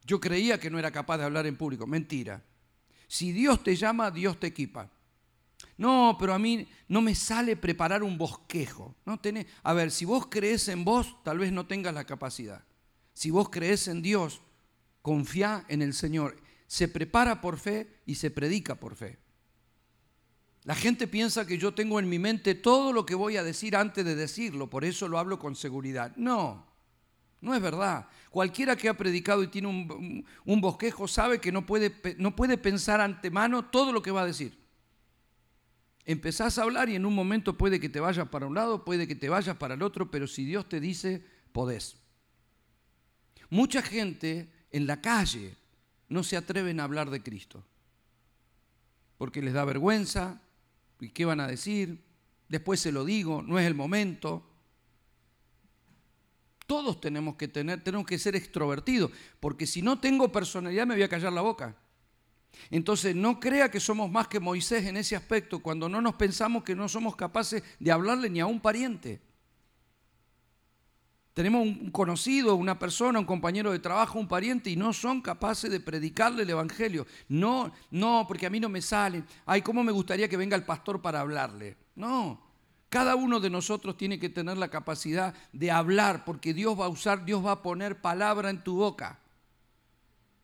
[0.06, 1.86] Yo creía que no era capaz de hablar en público.
[1.86, 2.42] Mentira.
[3.06, 4.90] Si Dios te llama, Dios te equipa.
[5.76, 8.96] No, pero a mí no me sale preparar un bosquejo.
[9.04, 9.20] No
[9.62, 12.64] a ver, si vos crees en vos, tal vez no tengas la capacidad.
[13.12, 14.40] Si vos crees en Dios,
[15.02, 16.40] confía en el Señor.
[16.66, 19.25] Se prepara por fe y se predica por fe.
[20.66, 23.76] La gente piensa que yo tengo en mi mente todo lo que voy a decir
[23.76, 26.12] antes de decirlo, por eso lo hablo con seguridad.
[26.16, 26.66] No,
[27.40, 28.08] no es verdad.
[28.30, 33.00] Cualquiera que ha predicado y tiene un, bosquejo sabe que no puede, no puede pensar
[33.00, 34.58] antemano todo lo que va a decir.
[36.04, 39.06] Empezás a hablar y en un momento puede que te vayas para un lado, puede
[39.06, 41.96] que te vayas para el otro, pero si Dios te dice, podés.
[43.50, 45.54] Mucha gente en la calle
[46.08, 47.64] no se atreven a hablar de Cristo,
[49.16, 50.42] porque les da vergüenza,
[51.00, 52.04] ¿y qué van a decir?
[52.48, 54.48] Después se lo digo, no es el momento.
[56.66, 61.02] Todos tenemos que tener, tenemos que ser extrovertidos, porque si no tengo personalidad me voy
[61.02, 61.76] a callar la boca.
[62.70, 66.64] Entonces no crea que somos más que Moisés en ese aspecto cuando no nos pensamos
[66.64, 69.20] que no somos capaces de hablarle ni a un pariente.
[71.36, 75.70] Tenemos un conocido, una persona, un compañero de trabajo, un pariente y no son capaces
[75.70, 77.06] de predicarle el Evangelio.
[77.28, 79.22] No, no, porque a mí no me sale.
[79.44, 81.76] Ay, ¿cómo me gustaría que venga el pastor para hablarle?
[81.94, 82.40] No,
[82.88, 86.88] cada uno de nosotros tiene que tener la capacidad de hablar porque Dios va a
[86.88, 89.18] usar, Dios va a poner palabra en tu boca.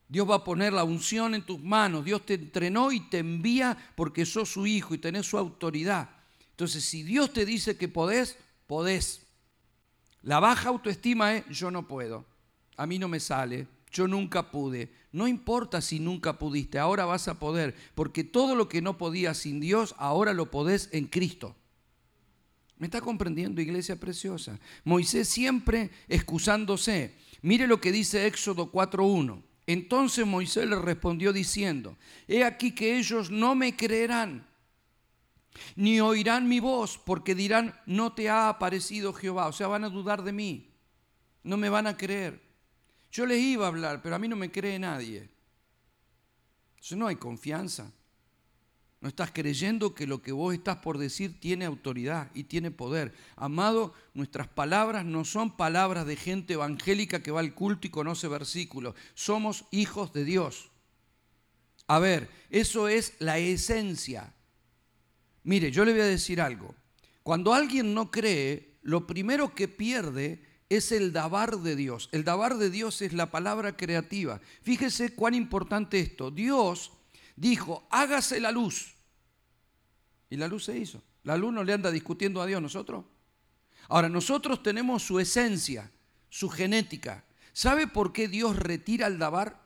[0.08, 2.04] Dios va a poner la unción en tus manos.
[2.04, 6.10] Dios te entrenó y te envía porque sos su hijo y tenés su autoridad.
[6.50, 9.21] Entonces, si Dios te dice que podés, podés.
[10.22, 12.24] La baja autoestima es yo no puedo.
[12.76, 13.66] A mí no me sale.
[13.90, 14.90] Yo nunca pude.
[15.12, 19.36] No importa si nunca pudiste, ahora vas a poder, porque todo lo que no podías
[19.36, 21.54] sin Dios, ahora lo podés en Cristo.
[22.78, 24.58] ¿Me está comprendiendo, iglesia preciosa?
[24.84, 27.14] Moisés siempre excusándose.
[27.42, 29.42] Mire lo que dice Éxodo 4.1.
[29.66, 34.46] Entonces Moisés le respondió diciendo, he aquí que ellos no me creerán,
[35.76, 39.46] ni oirán mi voz, porque dirán, no te ha aparecido Jehová.
[39.46, 40.70] O sea, van a dudar de mí,
[41.42, 42.40] no me van a creer.
[43.10, 45.28] Yo les iba a hablar, pero a mí no me cree nadie.
[46.76, 47.92] Entonces no hay confianza.
[49.02, 53.12] No estás creyendo que lo que vos estás por decir tiene autoridad y tiene poder.
[53.34, 58.28] Amado, nuestras palabras no son palabras de gente evangélica que va al culto y conoce
[58.28, 58.94] versículos.
[59.14, 60.70] Somos hijos de Dios.
[61.88, 64.34] A ver, eso es la esencia.
[65.44, 66.74] Mire, yo le voy a decir algo.
[67.22, 72.08] Cuando alguien no cree, lo primero que pierde es el dabar de Dios.
[72.12, 74.40] El dabar de Dios es la palabra creativa.
[74.62, 76.30] Fíjese cuán importante esto.
[76.30, 76.92] Dios
[77.36, 78.94] dijo, hágase la luz.
[80.30, 81.02] Y la luz se hizo.
[81.24, 83.04] La luz no le anda discutiendo a Dios nosotros.
[83.88, 85.90] Ahora, nosotros tenemos su esencia,
[86.30, 87.24] su genética.
[87.52, 89.60] ¿Sabe por qué Dios retira el dabar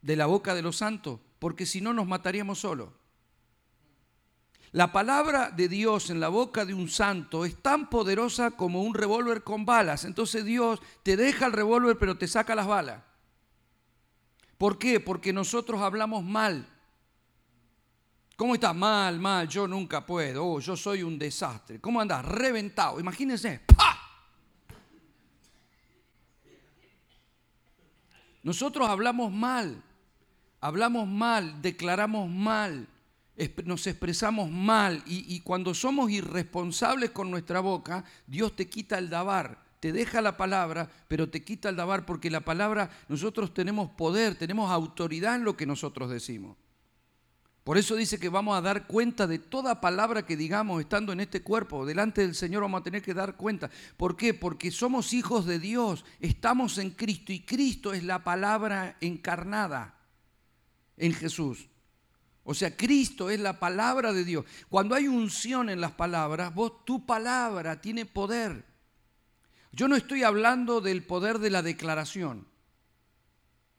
[0.00, 1.20] de la boca de los santos?
[1.38, 2.88] Porque si no nos mataríamos solos.
[4.72, 8.94] La palabra de Dios en la boca de un santo es tan poderosa como un
[8.94, 10.04] revólver con balas.
[10.04, 13.02] Entonces Dios te deja el revólver pero te saca las balas.
[14.56, 15.00] ¿Por qué?
[15.00, 16.68] Porque nosotros hablamos mal.
[18.36, 18.74] ¿Cómo estás?
[18.74, 20.46] Mal, mal, yo nunca puedo.
[20.46, 21.80] Oh, yo soy un desastre.
[21.80, 22.24] ¿Cómo andas?
[22.24, 23.00] Reventado.
[23.00, 23.62] Imagínense.
[28.42, 29.82] Nosotros hablamos mal.
[30.60, 32.86] Hablamos mal, declaramos mal,
[33.64, 39.70] nos expresamos mal y, cuando somos irresponsables con nuestra boca, Dios te quita el dabar
[39.80, 44.34] te deja la palabra, pero te quita el dabar porque la palabra, nosotros tenemos poder,
[44.34, 46.58] tenemos autoridad en lo que nosotros decimos.
[47.64, 51.20] Por eso dice que vamos a dar cuenta de toda palabra que digamos estando en
[51.20, 51.86] este cuerpo.
[51.86, 53.70] Delante del Señor vamos a tener que dar cuenta.
[53.96, 54.34] ¿Por qué?
[54.34, 59.94] Porque somos hijos de Dios, estamos en Cristo y Cristo es la palabra encarnada
[60.96, 61.68] en Jesús.
[62.44, 64.44] O sea, Cristo es la palabra de Dios.
[64.68, 68.64] Cuando hay unción en las palabras, vos tu palabra tiene poder.
[69.72, 72.46] Yo no estoy hablando del poder de la declaración.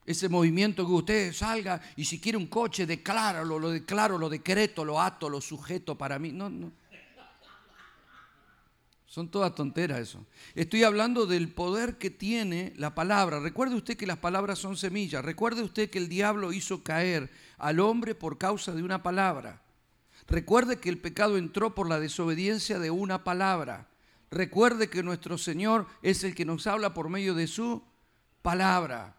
[0.05, 4.83] Ese movimiento que usted salga y si quiere un coche, decláralo, lo declaro, lo decreto,
[4.83, 6.31] lo ato, lo sujeto para mí.
[6.31, 6.71] No, no.
[9.11, 10.25] Son todas tonteras eso.
[10.55, 13.41] Estoy hablando del poder que tiene la palabra.
[13.41, 15.25] Recuerde usted que las palabras son semillas.
[15.25, 17.29] Recuerde usted que el diablo hizo caer
[17.61, 19.61] al hombre por causa de una palabra.
[20.27, 23.87] Recuerde que el pecado entró por la desobediencia de una palabra.
[24.31, 27.83] recuerde que nuestro Señor es el que nos habla por medio de su
[28.41, 29.17] palabra.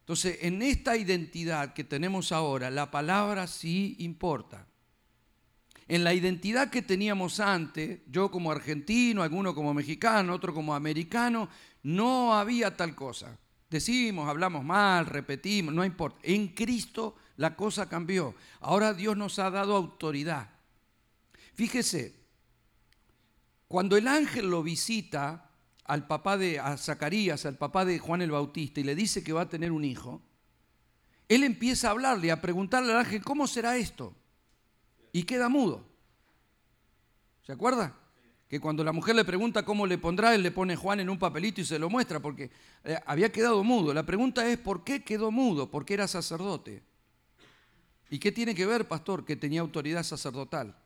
[0.00, 4.66] Entonces, en esta identidad que tenemos ahora, la palabra sí importa.
[5.88, 11.48] En la identidad que teníamos antes, yo como argentino, alguno como mexicano, otro como americano,
[11.82, 13.38] no había tal cosa.
[13.70, 16.18] Decimos, hablamos mal, repetimos, no importa.
[16.22, 18.36] En Cristo la cosa cambió.
[18.60, 20.48] Ahora Dios nos ha dado autoridad.
[21.54, 22.14] Fíjese,
[23.66, 25.50] cuando el ángel lo visita
[25.84, 29.40] al papá de Zacarías, al papá de Juan el Bautista, y le dice que va
[29.40, 30.22] a tener un hijo,
[31.28, 34.14] él empieza a hablarle, a preguntarle al ángel, ¿cómo será esto?
[35.10, 35.84] Y queda mudo.
[37.44, 37.92] ¿Se acuerda?
[38.48, 41.18] Que cuando la mujer le pregunta cómo le pondrá, él le pone Juan en un
[41.18, 42.52] papelito y se lo muestra, porque
[42.84, 43.92] eh, había quedado mudo.
[43.92, 45.72] La pregunta es, ¿por qué quedó mudo?
[45.72, 46.91] Porque era sacerdote.
[48.12, 49.24] ¿Y qué tiene que ver, pastor?
[49.24, 50.76] Que tenía autoridad sacerdotal.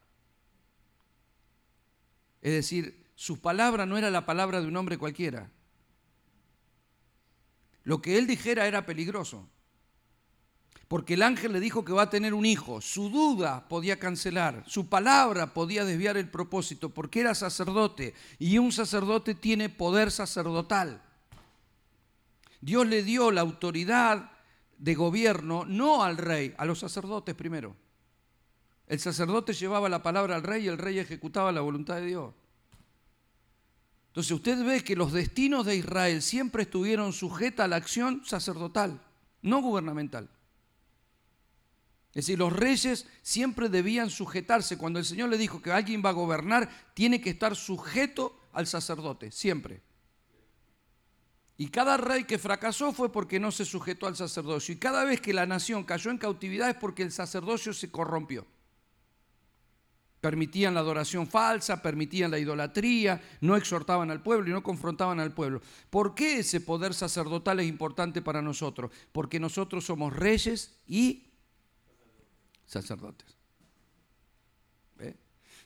[2.41, 5.51] Es decir, su palabra no era la palabra de un hombre cualquiera.
[7.83, 9.49] Lo que él dijera era peligroso.
[10.87, 12.81] Porque el ángel le dijo que va a tener un hijo.
[12.81, 14.63] Su duda podía cancelar.
[14.69, 18.15] Su palabra podía desviar el propósito porque era sacerdote.
[18.39, 21.03] Y un sacerdote tiene poder sacerdotal.
[22.61, 24.31] Dios le dio la autoridad
[24.79, 27.77] de gobierno no al rey, a los sacerdotes primero.
[28.87, 32.35] El sacerdote llevaba la palabra al rey y el rey ejecutaba la voluntad de Dios.
[34.09, 39.01] Entonces usted ve que los destinos de Israel siempre estuvieron sujetos a la acción sacerdotal,
[39.43, 40.31] no gubernamental.
[42.17, 44.79] Es decir, los reyes siempre debían sujetarse.
[44.79, 48.67] Cuando el Señor le dijo que alguien va a gobernar, tiene que estar sujeto al
[48.67, 49.83] sacerdote, siempre.
[51.59, 54.75] Y cada rey que fracasó fue porque no se sujetó al sacerdocio.
[54.75, 58.47] Y cada vez que la nación cayó en cautividad es porque el sacerdocio se corrompió
[60.27, 65.33] permitían la adoración falsa, permitían la idolatría, no exhortaban al pueblo y no confrontaban al
[65.33, 65.63] pueblo.
[65.89, 68.91] ¿Por qué ese poder sacerdotal es importante para nosotros?
[69.13, 71.31] Porque nosotros somos reyes y
[72.67, 73.37] sacerdotes.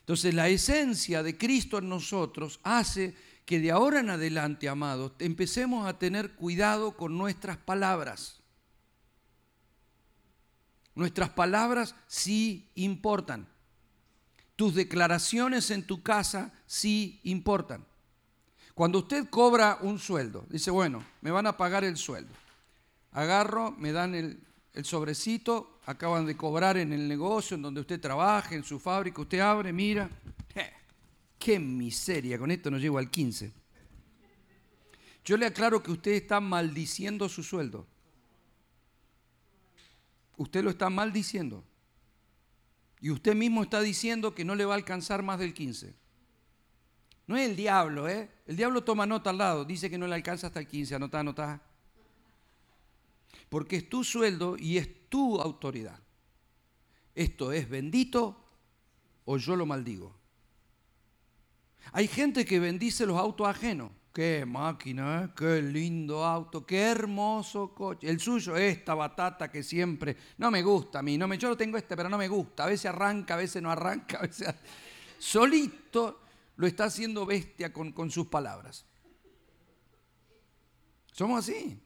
[0.01, 3.15] Entonces la esencia de Cristo en nosotros hace
[3.51, 8.39] que de ahora en adelante, amados, empecemos a tener cuidado con nuestras palabras.
[10.95, 13.49] Nuestras palabras sí importan.
[14.55, 17.85] Tus declaraciones en tu casa sí importan.
[18.73, 22.33] Cuando usted cobra un sueldo, dice, bueno, me van a pagar el sueldo.
[23.11, 24.39] Agarro, me dan el,
[24.85, 29.41] sobrecito, acaban de cobrar en el negocio en donde usted trabaja, en su fábrica, usted
[29.41, 30.09] abre, mira,
[31.41, 33.51] qué miseria, con esto no llego al 15.
[35.25, 37.87] Yo le aclaro que usted está maldiciendo su sueldo.
[40.37, 41.63] Usted lo está maldiciendo.
[42.99, 45.95] Y usted mismo está diciendo que no le va a alcanzar más del 15.
[47.25, 48.29] No es el diablo, ¿eh?
[48.45, 51.19] El diablo toma nota al lado, dice que no le alcanza hasta el 15, anota,
[51.19, 51.61] anota.
[53.49, 55.99] Porque es tu sueldo y es tu autoridad.
[57.15, 58.43] Esto es bendito
[59.25, 60.20] o yo lo maldigo.
[61.91, 63.91] Hay gente que bendice los autos ajenos.
[64.13, 65.29] Qué máquina, ¿eh?
[65.35, 68.09] qué lindo auto, qué hermoso coche.
[68.09, 71.17] El suyo, esta batata que siempre no me gusta a mí.
[71.17, 72.65] No me, yo lo tengo este, pero no me gusta.
[72.65, 74.17] A veces arranca, a veces no arranca.
[74.19, 74.53] A veces...
[75.17, 76.21] Solito
[76.57, 78.85] lo está haciendo bestia con, con sus palabras.
[81.11, 81.79] Somos así.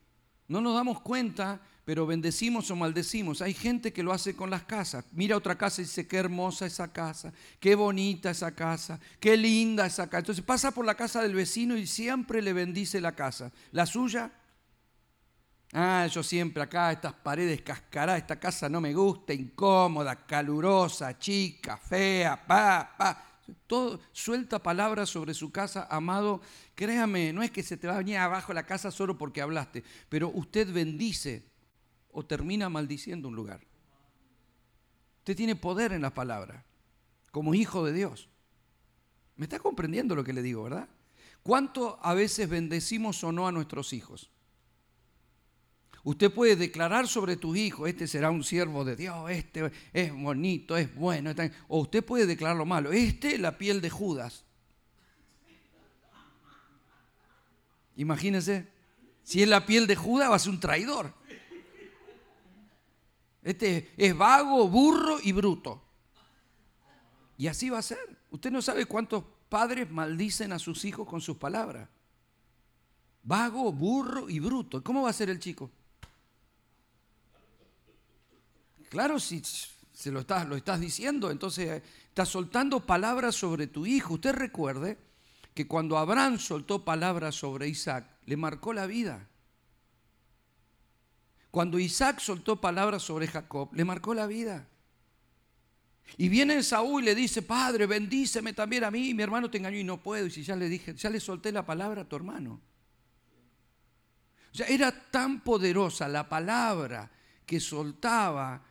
[0.48, 3.43] No nos damos cuenta pero bendecimos o maldecimos.
[3.43, 5.06] Hay gente que lo hace con las casas.
[5.12, 9.86] Mira otra casa y dice, qué hermosa esa casa, qué bonita esa casa, qué linda
[9.86, 10.19] esa casa.
[10.19, 13.52] Entonces pasa por la casa del vecino y siempre le bendice la casa.
[13.71, 14.32] ¿La suya?
[15.74, 21.78] Ah, yo siempre acá, estas paredes cascaradas, esta casa no me gusta, incómoda, calurosa, chica,
[21.78, 23.24] fea, pa, pa.
[23.67, 26.41] Todo, suelta palabras sobre su casa, amado.
[26.74, 29.84] Créame, no es que se te va a venir abajo la casa solo porque hablaste,
[30.10, 31.55] pero usted bendice
[32.15, 33.60] o termina maldiciendo un lugar.
[35.19, 36.63] Usted tiene poder en las palabras,
[37.32, 38.30] como hijo de Dios.
[39.36, 40.88] ¿Me está comprendiendo lo que le digo, verdad?
[41.44, 44.31] ¿Cuánto a veces bendecimos o no a nuestros hijos?
[46.06, 50.77] Usted puede declarar sobre tu hijo, este será un siervo de Dios, este es bonito,
[50.77, 51.31] es bueno,
[51.67, 54.46] o usted puede declarar lo malo, este la piel de Judas.
[57.98, 58.67] Imagínense,
[59.23, 61.13] si es la piel de Judas va a ser un traidor.
[63.46, 65.79] Este es vago, burro y bruto.
[67.37, 68.00] Y así va a ser.
[68.31, 71.87] Usted no sabe cuántos padres maldicen a sus hijos con sus palabras.
[73.21, 74.83] Vago, burro y bruto.
[74.83, 75.69] ¿Cómo va a ser el chico?
[78.89, 79.43] Claro, si
[79.93, 84.15] se lo estás, lo estás diciendo, entonces estás soltando palabras sobre tu hijo.
[84.15, 84.98] Usted recuerde
[85.54, 89.27] que cuando Abraham soltó palabras sobre Isaac, le marcó la vida.
[91.56, 94.67] Cuando Isaac soltó palabras sobre Jacob, le marcó la vida.
[96.17, 99.77] Y viene Saúl y le dice, Padre, bendíceme también a mí, mi hermano te engañó
[99.77, 100.25] y no puedo.
[100.25, 102.60] Y si ya le dije, ya le solté la palabra a tu hermano.
[104.51, 107.10] O sea, era tan poderosa la palabra
[107.45, 108.62] que soltaba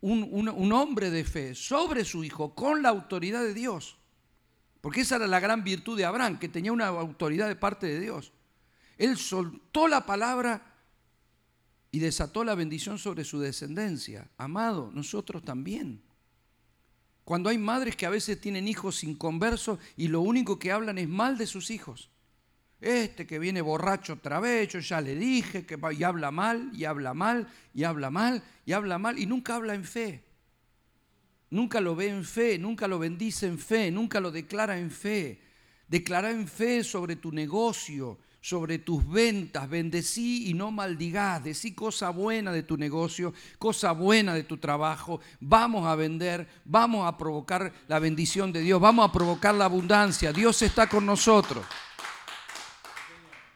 [0.00, 3.98] un, un hombre de fe sobre su hijo con la autoridad de Dios.
[4.80, 8.00] Porque esa era la gran virtud de Abraham, que tenía una autoridad de parte de
[8.00, 8.32] Dios.
[8.98, 10.71] Él soltó la palabra
[11.92, 14.30] y desató la bendición sobre su descendencia.
[14.38, 16.02] Amado, nosotros también.
[17.22, 21.08] Cuando hay madres que a veces tienen hijos inconversos y lo único que hablan es
[21.08, 22.10] mal de sus hijos.
[22.80, 26.84] Este que viene borracho otra vez, yo ya le dije que y habla mal, y
[26.84, 30.24] habla mal, y habla mal, y habla mal, y nunca habla en fe.
[31.50, 35.42] Nunca lo ve en fe, nunca lo bendice en fe, nunca lo declara en fe.
[35.86, 42.10] Declara en fe sobre tu negocio, sobre tus ventas, bendecí y no maldigás, decí cosa
[42.10, 47.72] buena de tu negocio, cosa buena de tu trabajo, vamos a vender, vamos a provocar
[47.86, 51.64] la bendición de Dios, vamos a provocar la abundancia, Dios está con nosotros.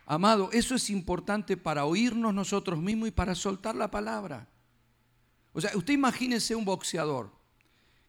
[0.06, 4.46] Amado, eso es importante para oírnos nosotros mismos y para soltar la palabra.
[5.52, 7.32] O sea, usted imagínese un boxeador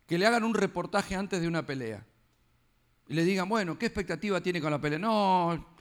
[0.05, 2.05] que le hagan un reportaje antes de una pelea
[3.07, 4.99] y le digan, bueno, ¿qué expectativa tiene con la pelea?
[4.99, 5.76] No,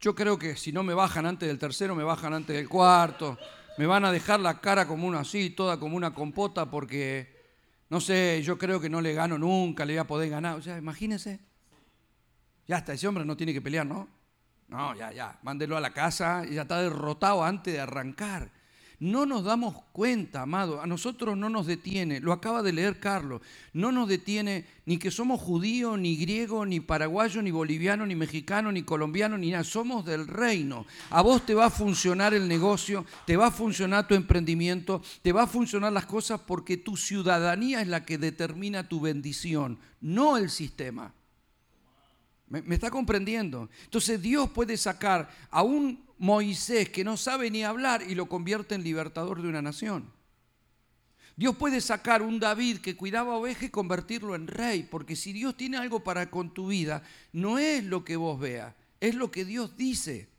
[0.00, 3.38] yo creo que si no me bajan antes del tercero, me bajan antes del cuarto.
[3.78, 7.42] Me van a dejar la cara como una así, toda como una compota, porque,
[7.88, 10.56] no sé, yo creo que no le gano nunca, le voy a poder ganar.
[10.56, 11.40] O sea, imagínense.
[12.66, 14.08] Ya está, ese hombre no tiene que pelear, ¿no?
[14.68, 18.50] No, ya, ya, mándelo a la casa y ya está derrotado antes de arrancar.
[19.04, 23.42] No nos damos cuenta, amado, a nosotros no nos detiene, lo acaba de leer Carlos,
[23.74, 28.72] no nos detiene ni que somos judíos, ni griego, ni paraguayo, ni boliviano, ni mexicano,
[28.72, 30.86] ni colombiano, ni nada, somos del reino.
[31.10, 35.32] A vos te va a funcionar el negocio, te va a funcionar tu emprendimiento, te
[35.32, 40.38] va a funcionar las cosas porque tu ciudadanía es la que determina tu bendición, no
[40.38, 41.12] el sistema.
[42.48, 43.68] ¿Me, está comprendiendo?
[43.84, 48.74] Entonces Dios puede sacar a un Moisés que no sabe ni hablar y lo convierte
[48.74, 50.10] en libertador de una nación.
[51.36, 55.54] Dios puede sacar un David que cuidaba ovejas y convertirlo en rey, porque si Dios
[55.54, 57.02] tiene algo para con tu vida,
[57.34, 60.30] no es lo que vos veas, es lo que Dios dice.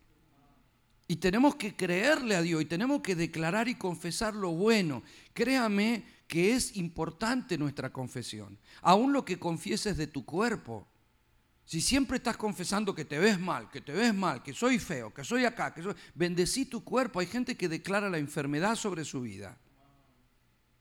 [1.07, 5.03] Y tenemos que creerle a Dios y tenemos que declarar y confesar lo bueno.
[5.35, 10.87] Créame que es importante nuestra confesión, aún lo que confieses de tu cuerpo.
[11.65, 15.11] Si siempre estás confesando que te ves mal, que te ves mal, que soy feo,
[15.11, 15.95] que soy acá, que soy...
[16.13, 17.19] Bendecí tu cuerpo.
[17.19, 19.57] Hay gente que declara la enfermedad sobre su vida.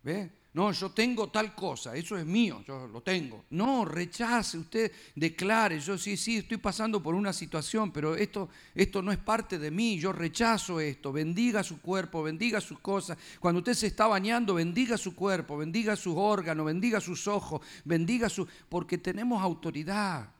[0.02, 0.30] ¿Ve?
[0.54, 3.46] No, yo tengo tal cosa, eso es mío, yo lo tengo.
[3.50, 9.02] No, rechace, usted declare, yo sí, sí, estoy pasando por una situación, pero esto, esto
[9.02, 11.12] no es parte de mí, yo rechazo esto.
[11.12, 13.18] Bendiga su cuerpo, bendiga sus cosas.
[13.40, 18.28] Cuando usted se está bañando, bendiga su cuerpo, bendiga sus órganos, bendiga sus ojos, bendiga
[18.28, 18.46] su...
[18.68, 20.33] porque tenemos autoridad.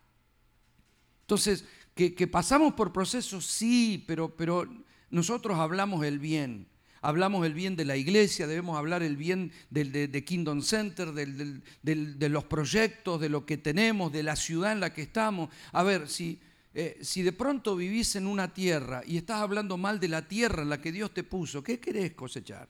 [1.25, 1.65] Entonces,
[1.95, 4.69] que, pasamos por procesos, sí, pero, pero
[5.11, 6.69] nosotros hablamos el bien.
[7.01, 12.29] Hablamos el bien de la iglesia, debemos hablar el bien del, de, Kingdom Center, de
[12.29, 15.51] los proyectos, de lo que tenemos, de la ciudad en la que estamos.
[15.73, 16.41] A ver, si,
[16.75, 20.63] eh, si de pronto vivís en una tierra y estás hablando mal de la tierra
[20.63, 22.69] en la que Dios te puso, ¿qué querés cosechar?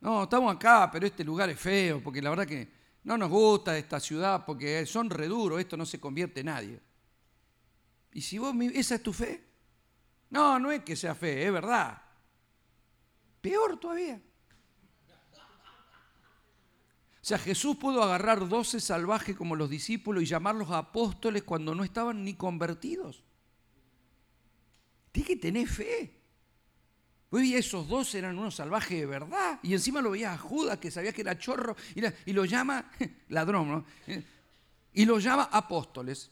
[0.00, 2.77] No, estamos acá, pero este lugar es feo, porque la verdad que
[3.08, 6.78] no nos gusta esta ciudad porque son reduros, esto no se convierte en nadie.
[8.12, 9.42] Y si vos, esa es tu fe,
[10.28, 12.02] no, no es que sea fe, es verdad.
[13.40, 14.20] Peor todavía.
[17.14, 21.84] O sea, Jesús pudo agarrar doce salvajes como los discípulos y llamarlos apóstoles cuando no
[21.84, 23.24] estaban ni convertidos.
[25.12, 26.17] Tienes que tener fe.
[27.30, 29.60] Hoy esos dos eran unos salvajes de verdad.
[29.62, 31.76] Y encima lo veía a Judas, que sabía que era chorro,
[32.24, 32.90] y, lo llama
[33.28, 33.84] ladrón, ¿no?
[34.94, 36.30] Y lo llama apóstoles.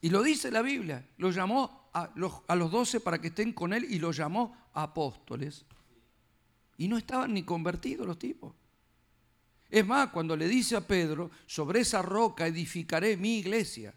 [0.00, 1.06] Y lo dice la Biblia.
[1.18, 2.10] Lo llamó a
[2.56, 5.64] los doce para que estén con él y lo llamó apóstoles.
[6.78, 8.54] Y no estaban ni convertidos los tipos.
[9.68, 13.94] Es más, cuando le dice a Pedro, sobre esa roca edificaré mi iglesia,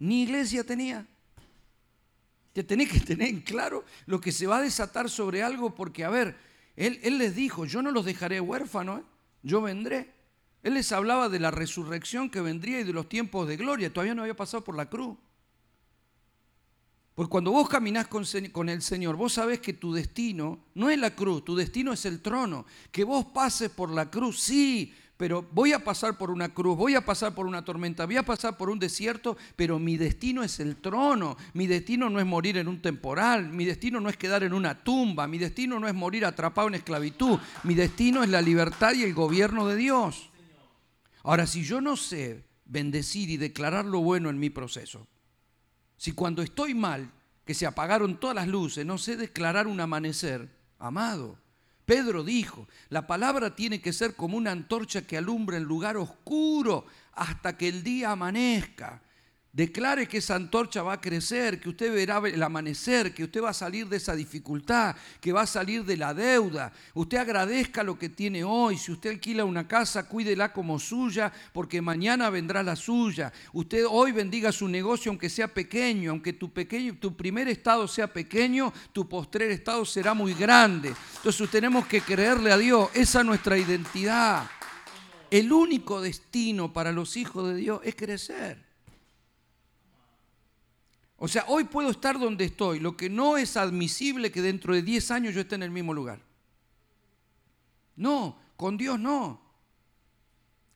[0.00, 1.06] ni iglesia tenía.
[2.54, 6.04] Te tenés que tener en claro lo que se va a desatar sobre algo, porque,
[6.04, 6.36] a ver,
[6.76, 9.04] él, él les dijo, yo no los dejaré huérfanos, ¿eh?
[9.42, 10.14] yo vendré.
[10.62, 13.92] Él les hablaba de la resurrección que vendría y de los tiempos de gloria.
[13.92, 15.16] Todavía no había pasado por la cruz.
[17.14, 20.98] Porque cuando vos caminás con, con, el Señor, vos sabés que tu destino no es
[20.98, 22.66] la cruz, tu destino es el trono.
[22.90, 26.94] Que vos pases por la cruz, sí, pero voy a pasar por una cruz, voy
[26.96, 30.58] a pasar por una tormenta, voy a pasar por un desierto, pero mi destino es
[30.58, 34.42] el trono, mi destino no es morir en un temporal, mi destino no es quedar
[34.42, 38.42] en una tumba, mi destino no es morir atrapado en esclavitud, mi destino es la
[38.42, 40.30] libertad y el gobierno de Dios.
[41.22, 45.06] Ahora, si yo no sé bendecir y declarar lo bueno en mi proceso,
[45.96, 47.10] si cuando estoy mal,
[47.44, 50.48] que se apagaron todas las luces, no sé declarar un amanecer,
[50.78, 51.38] amado,
[51.84, 56.86] Pedro dijo, la palabra tiene que ser como una antorcha que alumbra en lugar oscuro
[57.12, 59.02] hasta que el día amanezca.
[59.54, 63.50] Declare que esa antorcha va a crecer, que usted verá el amanecer, que usted va
[63.50, 66.72] a salir de esa dificultad, que va a salir de la deuda.
[66.92, 68.76] Usted agradezca lo que tiene hoy.
[68.76, 73.32] Si usted alquila una casa, cuídela como suya, porque mañana vendrá la suya.
[73.52, 78.12] Usted hoy bendiga su negocio, aunque sea pequeño, aunque tu, pequeño, tu primer estado sea
[78.12, 80.92] pequeño, tu postrer estado será muy grande.
[81.14, 82.90] Entonces tenemos que creerle a Dios.
[82.92, 84.50] Esa es nuestra identidad.
[85.30, 88.63] El único destino para los hijos de Dios es crecer.
[91.16, 94.82] O sea, hoy puedo estar donde estoy, lo que no es admisible que dentro de
[94.82, 96.20] 10 años yo esté en el mismo lugar.
[97.96, 99.40] No, con Dios no.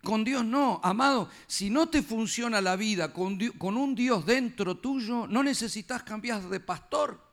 [0.02, 0.80] Con Dios no.
[0.82, 3.38] Amado, si no te funciona la vida con,
[3.76, 7.26] un Dios dentro tuyo, no necesitas cambiar de pastor.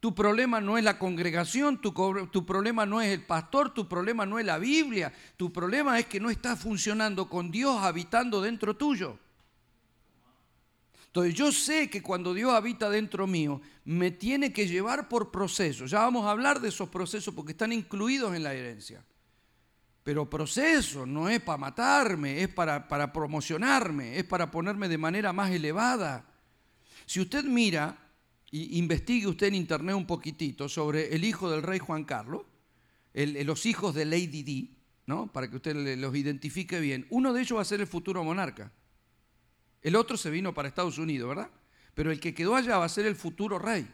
[0.00, 1.92] Tu problema no es la congregación, tu,
[2.30, 6.06] tu, problema no es el pastor, tu problema no es la Biblia, tu problema es
[6.06, 9.18] que no estás funcionando con Dios habitando dentro tuyo.
[11.16, 15.90] Entonces yo sé que cuando Dios habita dentro mío, me tiene que llevar por procesos.
[15.90, 19.02] Ya vamos a hablar de esos procesos porque están incluidos en la herencia.
[20.02, 25.32] Pero proceso no es para matarme, es para, para promocionarme, es para ponerme de manera
[25.32, 26.22] más elevada.
[27.06, 27.96] Si usted mira
[28.50, 32.42] y investigue usted en internet un poquitito sobre el hijo del rey Juan Carlos,
[33.14, 35.32] los hijos de Lady Di, ¿no?
[35.32, 38.70] para que usted los identifique bien, uno de ellos va a ser el futuro monarca.
[39.86, 41.48] El otro se vino para Estados Unidos, ¿verdad?
[41.94, 43.88] Pero el que quedó allá va a ser el futuro rey.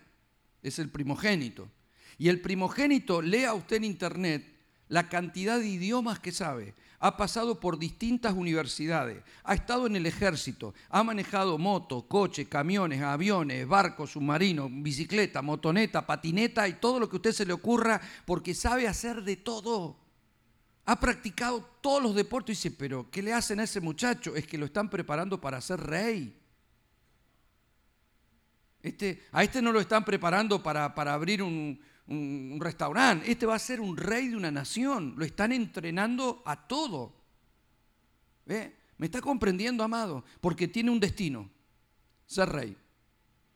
[0.62, 1.68] Es el primogénito.
[2.16, 4.42] Y el primogénito, lea usted en internet
[4.88, 6.72] la cantidad de idiomas que sabe.
[6.98, 13.02] Ha pasado por distintas universidades, ha estado en el ejército, ha manejado moto, coche, camiones,
[13.02, 18.00] aviones, barcos, submarinos, bicicleta, motoneta, patineta y todo lo que a usted se le ocurra,
[18.24, 20.01] porque sabe hacer de todo.
[20.84, 24.34] Ha practicado todos los deportes y dice, pero ¿qué le hacen a ese muchacho?
[24.34, 26.36] Es que lo están preparando para ser rey.
[28.82, 31.80] Este, a este no lo están preparando para, abrir un,
[32.58, 33.30] restaurante.
[33.30, 35.14] Este va a ser un rey de una nación.
[35.16, 37.14] Lo están entrenando a todo.
[38.44, 40.24] ¿Me está comprendiendo, amado?
[40.40, 41.48] Porque tiene un destino,
[42.26, 42.76] ser rey.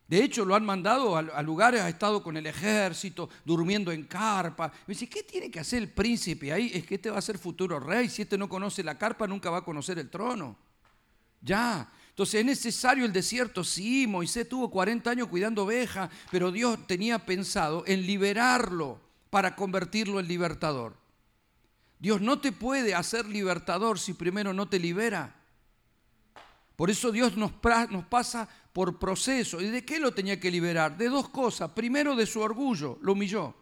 [0.08, 4.72] De hecho, lo han mandado a, lugares, ha estado con el ejército, durmiendo en carpa.
[4.86, 6.70] Me dice, ¿qué tiene que hacer el príncipe ahí?
[6.72, 8.08] Es que este va a ser futuro rey.
[8.08, 10.56] Si este no conoce la carpa, nunca va a conocer el trono.
[11.40, 11.90] Ya.
[12.10, 13.64] Entonces, ¿es necesario el desierto?
[13.64, 20.20] Sí, Moisés tuvo 40 años cuidando ovejas, pero Dios tenía pensado en liberarlo para convertirlo
[20.20, 20.96] en libertador.
[21.98, 25.34] Dios no te puede hacer libertador si primero no te libera.
[26.76, 27.52] Por eso Dios nos,
[27.90, 29.58] nos pasa por proceso.
[29.58, 30.98] ¿Y de qué lo tenía que liberar?
[30.98, 31.70] De dos cosas.
[31.70, 33.54] Primero, de su orgullo, lo humilló.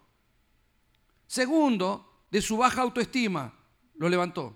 [1.24, 3.54] Segundo, de su baja autoestima,
[3.94, 4.46] lo levantó.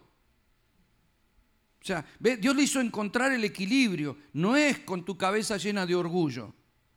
[1.80, 4.18] O sea, Dios le hizo encontrar el equilibrio.
[4.32, 6.52] No es con tu cabeza llena de orgullo.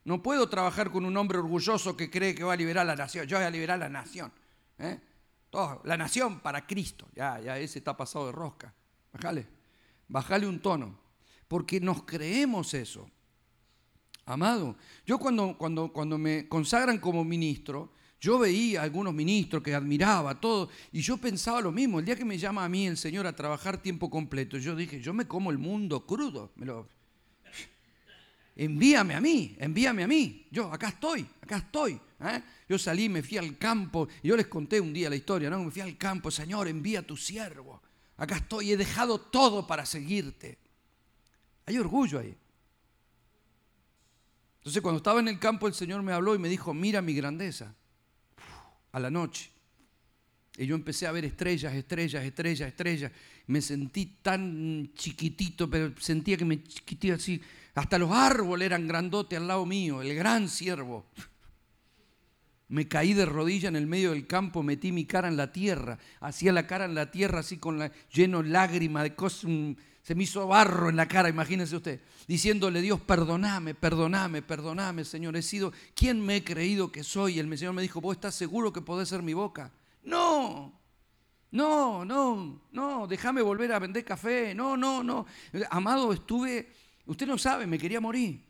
[0.05, 2.95] No puedo trabajar con un hombre orgulloso que cree que va a liberar a la
[2.95, 3.27] nación.
[3.27, 4.33] Yo voy a liberar a la nación.
[4.79, 4.99] ¿eh?
[5.83, 7.09] la nación para Cristo.
[7.13, 8.73] Ya, ya ese está pasado de rosca.
[9.13, 9.47] Bájale.
[10.07, 10.99] Bájale un tono.
[11.47, 13.07] Porque nos creemos eso.
[14.31, 19.73] Amado, yo cuando, cuando, cuando me consagran como ministro, yo veía a algunos ministros que
[19.73, 21.99] admiraba todo y yo pensaba lo mismo.
[21.99, 25.01] El día que me llama a mí el Señor a trabajar tiempo completo, yo dije,
[25.01, 26.51] yo me como el mundo crudo.
[26.55, 26.87] Me lo...
[28.55, 30.47] Envíame a mí, envíame a mí.
[30.49, 31.99] Yo acá estoy, acá estoy.
[32.21, 32.41] ¿eh?
[32.69, 34.07] Yo salí, me fui al campo.
[34.23, 35.63] Y yo les conté un día la historia, ¿no?
[35.63, 37.81] Me fui al campo, Señor, envía a tu siervo.
[38.15, 40.57] Acá estoy, he dejado todo para seguirte.
[41.65, 42.37] Hay orgullo ahí.
[44.61, 47.15] Entonces cuando estaba en el campo el Señor me habló y me dijo, mira mi
[47.15, 47.73] grandeza,
[48.91, 49.49] a la noche.
[50.55, 53.11] Y yo empecé a ver estrellas, estrellas, estrellas, estrellas.
[53.47, 57.41] Me sentí tan chiquitito, pero sentía que me chiquitía así.
[57.73, 61.07] Hasta los árboles eran grandotes al lado mío, el gran siervo.
[62.67, 65.97] Me caí de rodilla en el medio del campo, metí mi cara en la tierra,
[66.19, 69.49] hacía la cara en la tierra así con la, lleno de lágrimas, de cosas,
[70.01, 75.35] se me hizo barro en la cara, imagínese usted, diciéndole Dios, perdoname, perdoname, perdoname, Señor,
[75.35, 77.35] he sido, ¿quién me he creído que soy?
[77.35, 79.71] Y el Señor me dijo, ¿vos estás seguro que podés ser mi boca?
[80.03, 80.79] No,
[81.51, 84.55] No, no, no, déjame volver a vender café.
[84.55, 85.25] No, no, no.
[85.69, 86.71] Amado, estuve,
[87.05, 88.41] usted no sabe, me quería morir.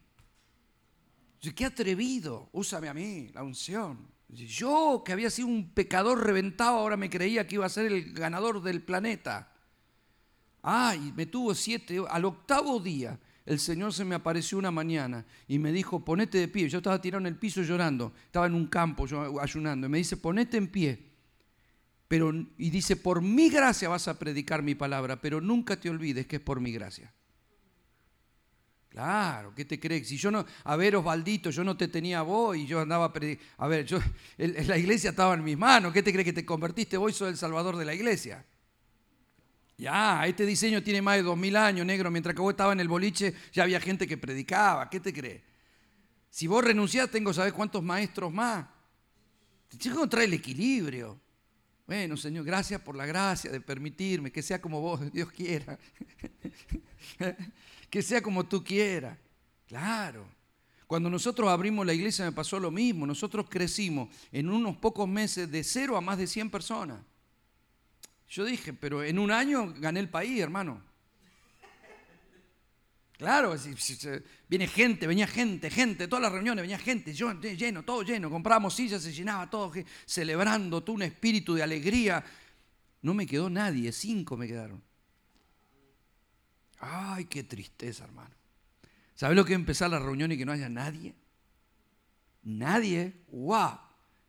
[1.55, 4.07] Qué atrevido, úsame a mí, la unción.
[4.29, 8.13] Yo, que había sido un pecador reventado, ahora me creía que iba a ser el
[8.13, 9.50] ganador del planeta.
[10.61, 15.57] Ay, me tuvo siete, al octavo día el Señor se me apareció una mañana y
[15.57, 16.69] me dijo, ponete de pie.
[16.69, 19.05] Yo estaba tirado en el piso llorando, estaba en un campo
[19.41, 19.87] ayunando.
[19.87, 21.11] Y me dice, ponete en pie.
[22.07, 26.27] Pero, y dice, por mi gracia vas a predicar mi palabra, pero nunca te olvides
[26.27, 27.11] que es por mi gracia.
[28.89, 30.09] Claro, ¿qué te crees?
[30.09, 33.05] Si yo no, a ver, Osvaldito, yo no te tenía a vos y yo andaba
[33.05, 33.45] a predicar.
[33.57, 33.99] A ver, yo,
[34.37, 35.93] la iglesia estaba en mis manos.
[35.93, 36.97] ¿Qué te crees que te convertiste?
[36.97, 38.45] Vos sos el salvador de la iglesia.
[39.81, 42.11] Ya, este diseño tiene más de dos mil años, negro.
[42.11, 44.87] Mientras que vos estabas en el boliche, ya había gente que predicaba.
[44.91, 45.41] ¿Qué te crees?
[46.29, 48.67] Si vos renunciás, tengo, ¿sabes cuántos maestros más?
[49.69, 51.19] Te que encontrar el equilibrio.
[51.87, 55.79] Bueno, Señor, gracias por la gracia de permitirme que sea como vos, Dios quiera.
[57.89, 59.17] que sea como tú quieras.
[59.67, 60.27] Claro.
[60.85, 63.07] Cuando nosotros abrimos la iglesia me pasó lo mismo.
[63.07, 66.99] Nosotros crecimos en unos pocos meses de cero a más de 100 personas.
[68.31, 70.81] Yo dije, pero en un año gané el país, hermano.
[73.17, 73.55] Claro,
[74.47, 78.73] viene gente, venía gente, gente, todas las reuniones venía gente, yo, lleno, todo lleno, comprábamos
[78.73, 79.73] sillas, se llenaba todo,
[80.05, 82.23] celebrando, todo un espíritu de alegría.
[83.01, 84.81] No me quedó nadie, cinco me quedaron.
[86.79, 88.33] Ay, qué tristeza, hermano.
[89.13, 91.13] ¿Sabes lo que es empezar la reunión y que no haya nadie?
[92.43, 93.77] Nadie, ¡guau!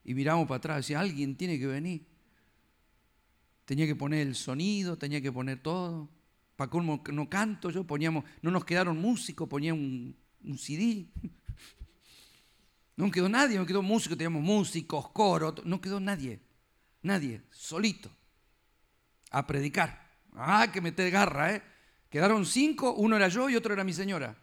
[0.05, 2.12] Y miramos para atrás, decía, alguien tiene que venir.
[3.73, 6.11] Tenía que poner el sonido, tenía que poner todo.
[6.57, 10.15] Para cómo no canto yo, poníamos, no nos quedaron músicos, ponía un,
[10.59, 11.07] CD.
[12.97, 16.43] No quedó nadie, no quedó músico, teníamos músicos, coro, no quedó nadie,
[17.01, 18.11] nadie, solito,
[19.31, 20.07] a predicar.
[20.35, 21.63] Ah, que meter garra, ¿eh?
[22.11, 24.37] Quedaron cinco, uno era yo y otro era mi señora.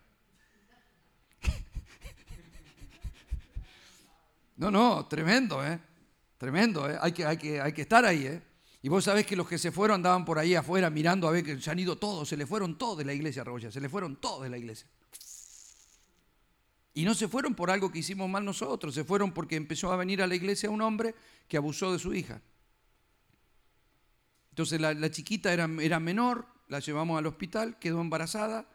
[4.57, 5.79] No, no, tremendo, ¿eh?
[6.39, 6.97] Tremendo, ¿eh?
[6.99, 8.48] Hay que, hay que, hay que estar ahí, ¿eh?
[8.81, 11.43] Y vos sabés que los que se fueron andaban por ahí afuera mirando a ver
[11.43, 13.89] que se han ido todos, se le fueron todos de la iglesia, Roboya, se le
[13.89, 14.87] fueron todos de la iglesia.
[16.93, 19.97] Y no se fueron por algo que hicimos mal nosotros, se fueron porque empezó a
[19.97, 21.13] venir a la iglesia un hombre
[21.47, 22.41] que abusó de su hija.
[24.51, 28.67] Entonces la, chiquita era, era menor, la llevamos al hospital, quedó embarazada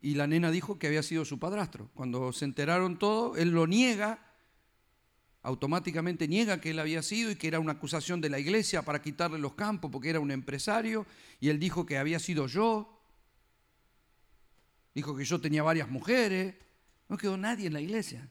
[0.00, 1.90] y la nena dijo que había sido su padrastro.
[1.94, 4.23] Cuando se enteraron todo, él lo niega
[5.44, 9.02] automáticamente niega que él había sido y que era una acusación de la iglesia para
[9.02, 11.06] quitarle los campos porque era un empresario
[11.38, 12.98] y él dijo que había sido yo.
[14.94, 16.54] Dijo que yo tenía varias mujeres.
[17.10, 18.30] No quedó nadie en la iglesia.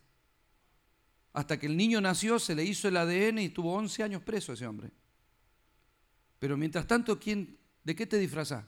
[1.33, 4.53] Hasta que el niño nació, se le hizo el ADN y tuvo 11 años preso
[4.53, 4.89] ese hombre.
[6.39, 8.65] Pero mientras tanto, ¿quién, ¿de qué te disfrazás?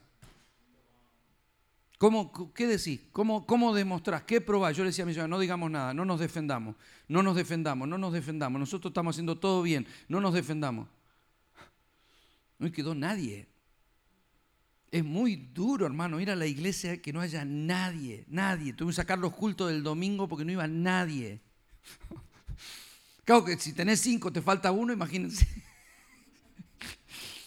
[1.98, 3.00] ¿Cómo, ¿Qué decís?
[3.12, 4.22] ¿Cómo, ¿Cómo demostrás?
[4.24, 4.76] ¿Qué probás?
[4.76, 6.76] Yo le decía a mi señora, no digamos nada, no nos defendamos,
[7.08, 8.60] no nos defendamos, no nos defendamos.
[8.60, 10.88] Nosotros estamos haciendo todo bien, no nos defendamos.
[12.58, 13.48] No quedó nadie.
[14.90, 18.74] Es muy duro, hermano, ir a la iglesia que no haya nadie, nadie.
[18.74, 21.40] Tuve que sacar los cultos del domingo porque no iba nadie.
[23.24, 25.46] Claro que si tenés cinco, te falta uno, imagínense.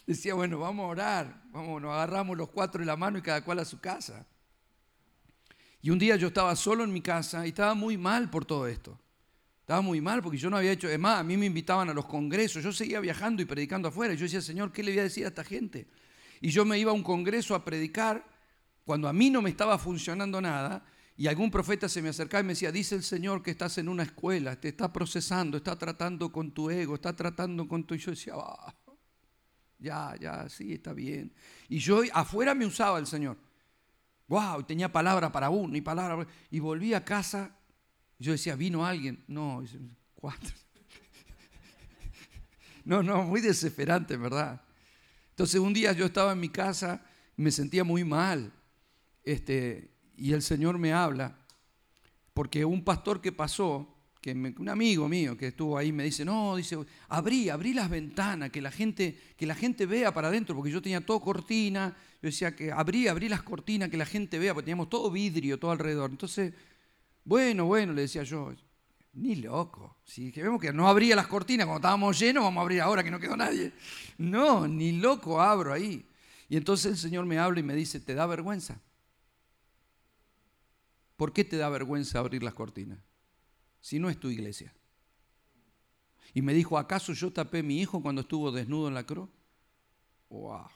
[0.08, 3.44] Decía, bueno, vamos a orar, vamos, nos agarramos los cuatro de la mano y cada
[3.44, 4.26] cual a su casa.
[5.82, 8.68] Y un día yo estaba solo en mi casa y estaba muy mal por todo
[8.68, 9.00] esto.
[9.62, 12.06] Estaba muy mal porque yo no había hecho, además, a mí me invitaban a los
[12.06, 14.14] congresos, yo seguía viajando y predicando afuera.
[14.14, 15.88] Y yo decía, Señor, ¿qué le voy a decir a esta gente?
[16.42, 18.26] Y yo me iba a un congreso a predicar
[18.84, 20.84] cuando a mí no me estaba funcionando nada
[21.16, 23.90] y algún profeta se me acercaba y me decía, dice el Señor que estás en
[23.90, 27.94] una escuela, te está procesando, está tratando con tu ego, está tratando con tu...
[27.94, 28.74] Y yo decía, ah,
[29.78, 31.32] ya, ya, sí, está bien.
[31.68, 33.38] Y yo afuera me usaba el Señor
[34.30, 36.26] wow, tenía palabra para uno y palabra.
[36.50, 37.52] Y volví a casa,
[38.18, 39.24] yo decía, ¿vino alguien?
[39.28, 39.64] No,
[40.16, 40.56] cuatro.
[42.86, 44.64] No, no, muy desesperante, ¿verdad?
[45.32, 47.04] Entonces un día yo estaba en mi casa
[47.40, 48.52] me sentía muy mal.
[49.24, 51.38] Este, y el Señor me habla,
[52.34, 56.56] porque un pastor que pasó, que un amigo mío que estuvo ahí me dice, no,
[56.56, 60.72] dice, abrí, abrí las ventanas, que la gente, que la gente vea para adentro, porque
[60.72, 64.54] yo tenía todo cortina, yo decía que abrí, abrí las cortinas, que la gente vea,
[64.54, 66.12] porque teníamos todo vidrio, todo alrededor.
[66.12, 66.54] Entonces,
[67.24, 68.54] bueno, bueno, le decía yo,
[69.14, 69.98] ni loco.
[70.04, 73.04] Si que vemos que no abría las cortinas cuando estábamos llenos, vamos a abrir ahora
[73.04, 73.72] que no quedó nadie.
[74.18, 76.06] No, ni loco abro ahí.
[76.50, 78.82] Y entonces el Señor me habla y me dice, ¿te da vergüenza?
[81.16, 83.00] ¿Por qué te da vergüenza abrir las cortinas?
[83.82, 84.74] Si no es tu iglesia?
[86.34, 89.30] Y me dijo, ¿acaso yo tapé mi hijo cuando estuvo desnudo en la cruz?
[90.30, 90.68] Wow.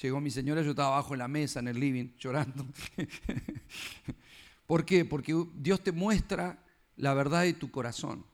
[0.00, 2.66] Llegó mi señora, yo estaba abajo en la mesa, en el living, llorando.
[4.66, 5.04] ¿Por qué?
[5.04, 6.62] Porque Dios te muestra
[6.96, 8.24] la verdad de tu corazón.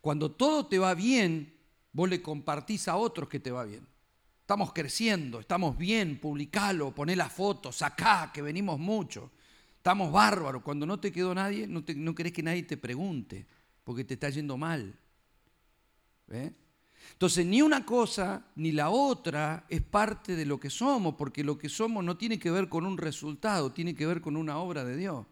[0.00, 1.54] Cuando todo te va bien,
[1.92, 3.86] vos le compartís a otros que te va bien.
[4.40, 9.32] Estamos creciendo, estamos bien, publicalo, poné la foto, sacá, que venimos mucho.
[9.86, 10.64] Estamos bárbaros.
[10.64, 13.46] Cuando no te quedó nadie, no, no querés que nadie te pregunte,
[13.84, 14.98] porque te está yendo mal.
[16.26, 16.50] ¿Ves?
[17.12, 21.56] Entonces, ni una cosa ni la otra es parte de lo que somos, porque lo
[21.56, 24.84] que somos no tiene que ver con un resultado, tiene que ver con una obra
[24.84, 25.24] de Dios.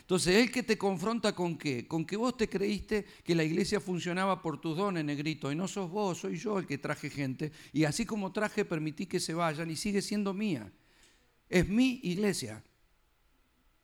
[0.00, 1.86] Entonces, Él que te confronta con qué?
[1.86, 5.68] Con que vos te creíste que la iglesia funcionaba por tus dones, negrito, y no
[5.68, 9.34] sos vos, soy yo el que traje gente, y así como traje, permití que se
[9.34, 10.68] vayan, y sigue siendo mía.
[11.48, 12.64] Es mi iglesia.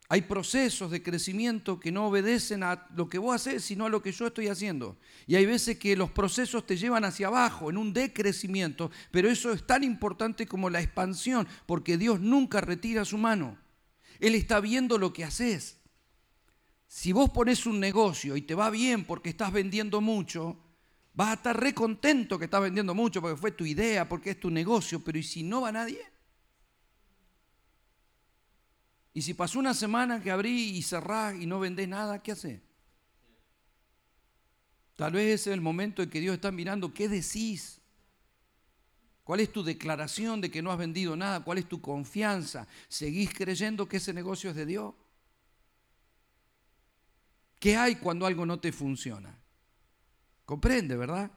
[0.09, 4.01] Hay procesos de crecimiento que no obedecen a lo que vos haces, sino a lo
[4.01, 4.97] que yo estoy haciendo.
[5.25, 9.51] Y hay veces que los procesos te llevan hacia abajo, en un decrecimiento, pero eso
[9.51, 13.57] es tan importante como la expansión, porque Dios nunca retira su mano.
[14.21, 15.77] Él está viendo lo que haces.
[16.87, 20.57] Si vos pones un negocio y te va bien porque estás vendiendo mucho,
[21.13, 24.39] vas a estar re contento que estás vendiendo mucho porque fue tu idea, porque es
[24.39, 25.99] tu negocio, pero ¿y si no va nadie?
[29.17, 32.61] Y si pasó una semana que abrí y cerrás y no vendés nada, ¿qué haces?
[34.95, 37.81] Tal vez ese es el momento en que Dios está mirando qué decís.
[39.23, 41.43] ¿Cuál es tu declaración de que no has vendido nada?
[41.43, 42.67] ¿Cuál es tu confianza?
[42.89, 44.93] ¿Seguís creyendo que ese negocio es de Dios?
[47.57, 49.35] ¿Qué hay cuando algo no te funciona?
[50.45, 51.31] Comprende, ¿verdad?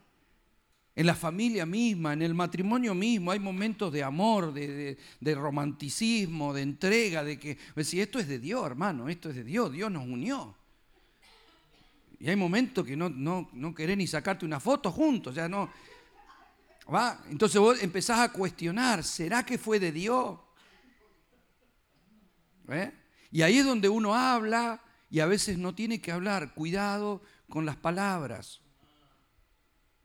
[1.00, 4.98] En la familia misma, en el matrimonio mismo, hay momentos de amor, de,
[5.34, 9.42] romanticismo, de entrega, de que, pues, si esto es de Dios, hermano, esto es de
[9.42, 10.54] Dios, Dios nos unió.
[12.18, 15.70] Y hay momentos que no, no, no querés ni sacarte una foto juntos, ya no.
[16.94, 17.24] ¿va?
[17.30, 20.38] Entonces vos empezás a cuestionar, ¿será que fue de Dios?
[22.68, 22.92] ¿Eh?
[23.32, 26.52] Y ahí es donde uno habla y a veces no tiene que hablar.
[26.52, 28.60] Cuidado con las palabras.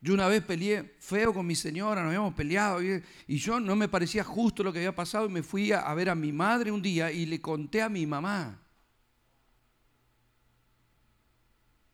[0.00, 3.88] Yo una vez peleé feo con mi señora, nos habíamos peleado y, yo no me
[3.88, 6.82] parecía justo lo que había pasado y me fui a, ver a mi madre un
[6.82, 8.62] día y le conté a mi mamá.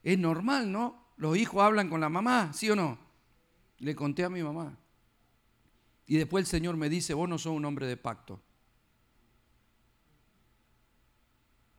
[0.03, 1.13] Es normal, ¿no?
[1.17, 2.99] Los hijos hablan con la mamá, ¿sí o no?
[3.79, 4.77] Le conté a mi mamá.
[6.07, 8.43] Y después el Señor me dice, vos no sos un hombre de pacto.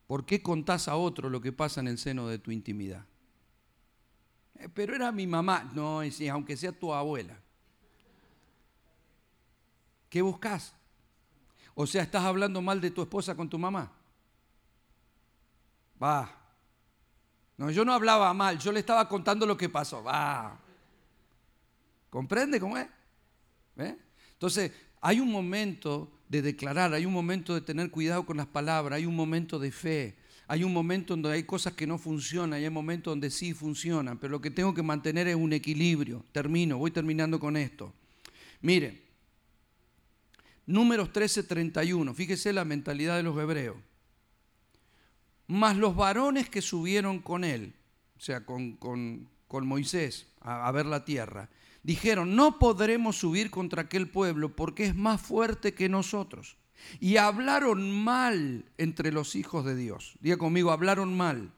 [0.08, 3.06] ¿Por qué contás a otro lo que pasa en el seno de tu intimidad?
[4.60, 5.70] Eh, pero era mi mamá.
[5.74, 6.02] No,
[6.32, 7.38] aunque sea tu abuela.
[10.10, 10.76] ¿Qué buscas?
[11.76, 13.92] O sea, ¿estás hablando mal de tu esposa con tu mamá?
[16.02, 16.30] Va.
[17.58, 20.04] No, yo no hablaba mal, yo le estaba contando lo que pasó.
[20.04, 20.60] Va.
[22.10, 22.88] ¿Comprende cómo es?
[24.34, 28.98] Entonces, hay un momento de declarar, hay un momento de tener cuidado con las palabras,
[28.98, 30.16] hay un momento de fe,
[30.54, 34.20] hay un momento donde hay cosas que no funcionan y hay momentos donde sí funcionan,
[34.20, 36.24] pero lo que tengo que mantener es un equilibrio.
[36.32, 37.92] Termino, voy terminando con esto.
[38.62, 39.02] Mire,
[40.68, 43.78] números 13:31, fíjese la mentalidad de los hebreos.
[45.48, 47.74] Más los varones que subieron con él,
[48.16, 51.50] o sea, con, Moisés a ver la tierra,
[51.82, 56.58] dijeron, no podremos subir contra aquel pueblo porque es más fuerte que nosotros.
[57.00, 60.16] Y hablaron mal entre los hijos de Dios.
[60.22, 61.52] Diga conmigo, hablaron mal.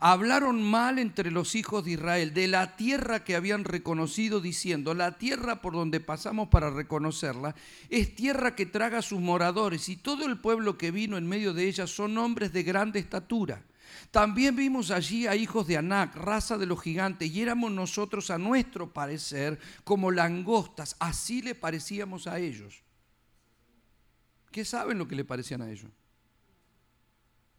[0.00, 5.16] Hablaron mal entre los hijos de Israel de la tierra que habían reconocido diciendo, la
[5.16, 7.54] tierra por donde pasamos para reconocerla
[7.88, 11.54] es tierra que traga a sus moradores y todo el pueblo que vino en medio
[11.54, 13.62] de ella son hombres de grande estatura.
[14.10, 18.38] También vimos allí a hijos de Anac, raza de los gigantes, y éramos nosotros a
[18.38, 22.82] nuestro parecer como langostas, así le parecíamos a ellos.
[24.58, 25.88] ¿Qué saben lo que le parecían a ellos?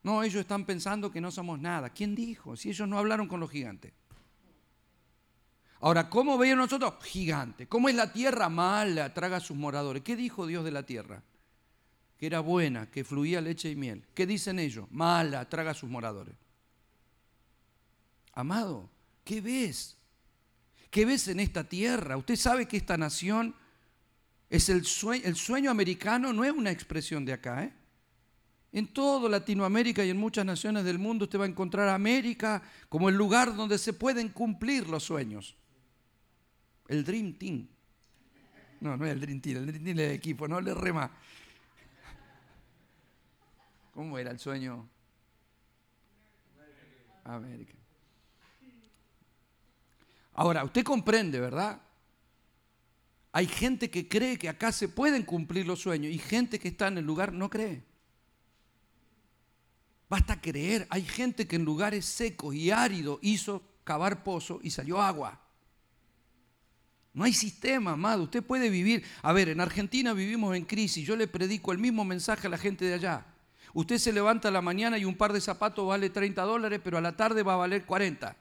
[0.03, 1.91] No, ellos están pensando que no somos nada.
[1.91, 2.57] ¿Quién dijo?
[2.57, 3.93] Si ellos no hablaron con los gigantes.
[5.79, 6.95] Ahora, ¿cómo veían nosotros?
[7.01, 7.67] Gigante.
[7.67, 8.49] ¿Cómo es la tierra?
[8.49, 10.03] Mala, traga a sus moradores.
[10.03, 11.23] ¿Qué dijo Dios de la tierra?
[12.17, 14.05] Que era buena, que fluía leche y miel.
[14.13, 14.85] ¿Qué dicen ellos?
[14.91, 16.35] Mala, traga a sus moradores.
[18.33, 18.89] Amado,
[19.23, 19.95] ¿qué ves?
[20.91, 22.17] ¿Qué ves en esta tierra?
[22.17, 23.55] Usted sabe que esta nación
[24.49, 27.63] es el sueño, el sueño americano no es una expresión de acá.
[27.63, 27.73] ¿eh?
[28.71, 32.61] En toda Latinoamérica y en muchas naciones del mundo usted va a encontrar a América
[32.87, 35.55] como el lugar donde se pueden cumplir los sueños.
[36.87, 37.67] El Dream Team.
[38.81, 41.11] No, no es el Dream Team, el Dream Team es el equipo, no le rema.
[43.93, 44.87] ¿Cómo era el sueño?
[47.25, 47.73] América.
[50.33, 51.79] Ahora, usted comprende, ¿verdad?
[53.31, 56.87] Hay gente que cree que acá se pueden cumplir los sueños y gente que está
[56.87, 57.83] en el lugar no cree.
[60.09, 60.87] Basta creer.
[60.89, 65.39] Hay gente que en lugares secos y áridos hizo cavar pozo y salió agua.
[67.13, 68.23] No hay sistema, amado.
[68.23, 69.03] Usted puede vivir.
[69.21, 71.05] A ver, en Argentina vivimos en crisis.
[71.05, 73.25] Yo le predico el mismo mensaje a la gente de allá.
[73.73, 76.97] Usted se levanta a la mañana y un par de zapatos vale 30 dólares, pero
[76.97, 78.35] a la tarde va a valer 40.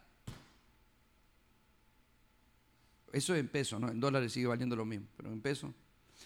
[3.12, 3.90] Eso es en pesos, ¿no?
[3.90, 5.70] En dólares sigue valiendo lo mismo, pero en pesos.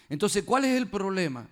[0.09, 1.49] Entonces, ¿cuál es el problema?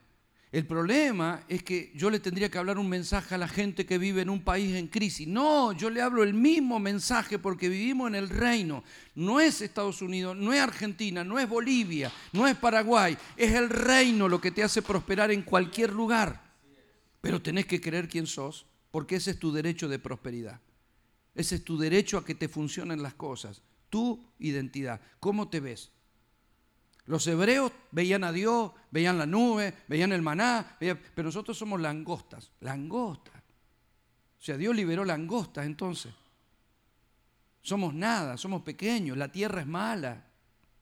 [0.51, 3.97] El problema es que yo le tendría que hablar un mensaje a la gente que
[3.97, 5.25] vive en un país en crisis.
[5.25, 8.84] No, yo le hablo el mismo mensaje porque vivimos en el reino.
[9.15, 13.17] No es Estados Unidos, no es Argentina, no es Bolivia, no es Paraguay.
[13.38, 16.51] Es el reino lo que te hace prosperar en cualquier lugar.
[17.21, 20.59] Pero tenés que creer quién sos porque ese es tu derecho de prosperidad.
[21.34, 23.61] Ese es tu derecho a que te funcionen las cosas.
[23.91, 24.99] Tu identidad.
[25.19, 25.91] ¿Cómo te ves?
[27.05, 32.51] Los hebreos veían a Dios, veían la nube, veían el maná, pero nosotros somos langostas,
[32.61, 33.35] langostas.
[34.39, 36.13] O sea, Dios liberó langostas entonces.
[37.61, 40.25] Somos nada, somos pequeños, la tierra es mala.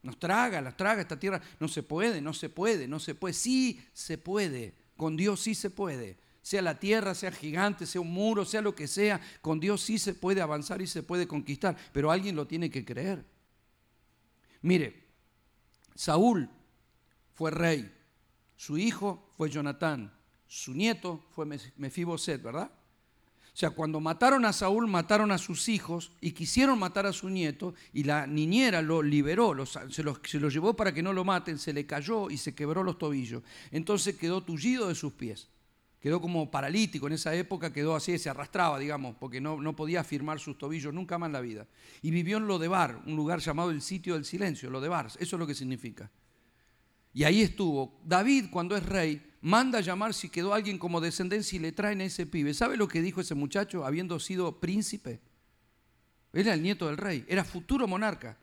[0.02, 1.42] Nos traga, las traga esta tierra.
[1.60, 3.34] No se puede, no se puede, no se puede.
[3.34, 6.18] Sí se puede, con Dios sí se puede.
[6.50, 10.00] Sea la tierra, sea gigante, sea un muro, sea lo que sea, con Dios sí
[10.00, 13.24] se puede avanzar y se puede conquistar, pero alguien lo tiene que creer.
[14.64, 15.06] Mire,
[15.94, 16.50] Saúl
[17.36, 17.96] fue rey,
[18.56, 20.12] su hijo fue Jonatán,
[20.48, 22.72] su nieto fue Mefiboset, ¿verdad?
[23.54, 27.30] O sea, cuando mataron a Saúl, mataron a sus hijos y quisieron matar a su
[27.30, 31.24] nieto y la niñera lo liberó, se, lo, se, lo, llevó para que no lo
[31.24, 33.44] maten, se le cayó y se quebró los tobillos.
[33.70, 35.48] Entonces quedó tullido de sus pies.
[36.00, 40.04] Quedó como paralítico en esa época, quedó así, se arrastraba, digamos, porque no, no podía
[40.04, 41.68] firmar sus tobillos nunca más en la vida.
[42.02, 45.46] Y vivió en Lodebar, un lugar llamado el sitio del silencio, Lodebar, eso es lo
[45.46, 46.10] que significa.
[47.14, 48.00] Y ahí estuvo.
[48.06, 52.02] David, cuando es rey, manda a llamar si quedó alguien como descendencia y le traen
[52.02, 52.54] a ese pibe.
[52.54, 55.20] ¿Sabe lo que dijo ese muchacho habiendo sido príncipe?
[56.32, 58.38] Era el nieto del rey, era futuro monarca.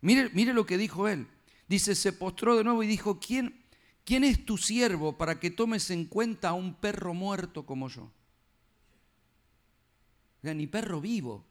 [0.00, 1.28] Mire, mire lo que dijo él.
[1.68, 3.61] Dice, se postró de nuevo y dijo, ¿quién,
[4.04, 8.10] ¿quién es tu siervo para que tomes en cuenta a un perro muerto como yo?
[10.44, 11.44] O ni perro vivo.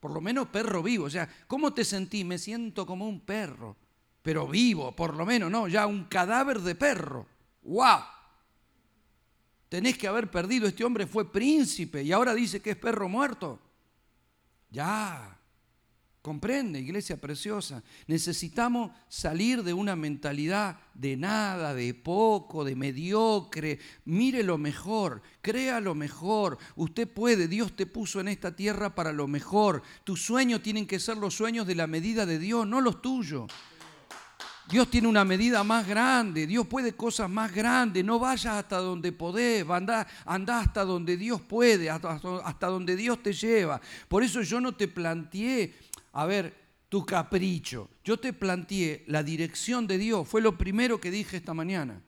[0.00, 1.06] Por lo menos perro vivo.
[1.06, 2.24] O sea, ¿cómo te sentí?
[2.24, 3.76] Me siento como un perro
[4.24, 7.26] pero vivo, por lo menos, no, ya un cadáver de perro.
[7.60, 8.00] ¡Wow!
[9.68, 13.60] Tenés que haber perdido, este hombre fue príncipe y ahora dice que es perro muerto.
[14.70, 15.38] Ya,
[16.24, 17.82] comprende, iglesia preciosa.
[18.06, 23.78] Necesitamos salir de una mentalidad de nada, de poco, de mediocre.
[24.06, 26.56] Mire lo mejor, crea lo mejor.
[26.76, 29.82] Usted puede, Dios te puso en esta tierra para lo mejor.
[30.02, 33.52] Tus sueños tienen que ser los sueños de la medida de Dios, no los tuyos.
[34.70, 39.12] Dios tiene una medida más grande, Dios puede cosas más grandes, no vayas hasta donde
[39.12, 43.78] podés, anda, hasta donde Dios puede, hasta donde Dios te lleva.
[44.08, 45.74] Por eso yo no te planteé,
[46.14, 46.54] a ver,
[46.88, 51.54] tu capricho, yo te planteé la dirección de Dios, fue lo primero que dije esta
[51.54, 52.00] mañana.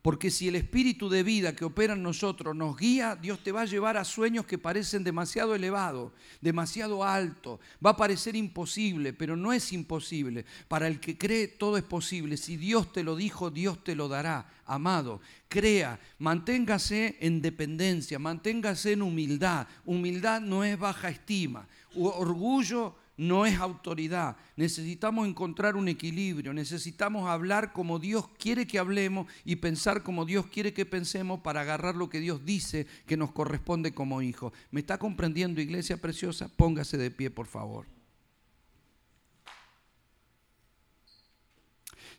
[0.00, 3.62] Porque si el espíritu de vida que opera en nosotros nos guía, Dios te va
[3.62, 7.58] a llevar a sueños que parecen demasiado elevados, demasiado altos.
[7.84, 10.46] Va a parecer imposible, pero no es imposible.
[10.68, 12.36] Para el que cree, todo es posible.
[12.36, 14.48] Si Dios te lo dijo, Dios te lo dará.
[14.66, 19.66] Amado, crea, manténgase en dependencia, manténgase en humildad.
[19.84, 21.66] Humildad no es baja estima.
[21.96, 24.36] Orgullo no es autoridad.
[24.56, 30.46] Necesitamos encontrar un equilibrio, necesitamos hablar como Dios quiere que hablemos y pensar como Dios
[30.46, 34.52] quiere que pensemos para agarrar lo que Dios dice que nos corresponde como hijo.
[34.70, 36.48] ¿Me está comprendiendo, iglesia preciosa?
[36.48, 37.86] Póngase de pie, por favor.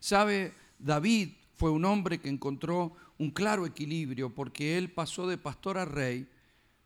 [0.02, 0.54] ¿Sabe?
[0.78, 5.86] David fue un hombre que encontró un claro equilibrio porque él pasó de pastor a
[5.86, 6.28] rey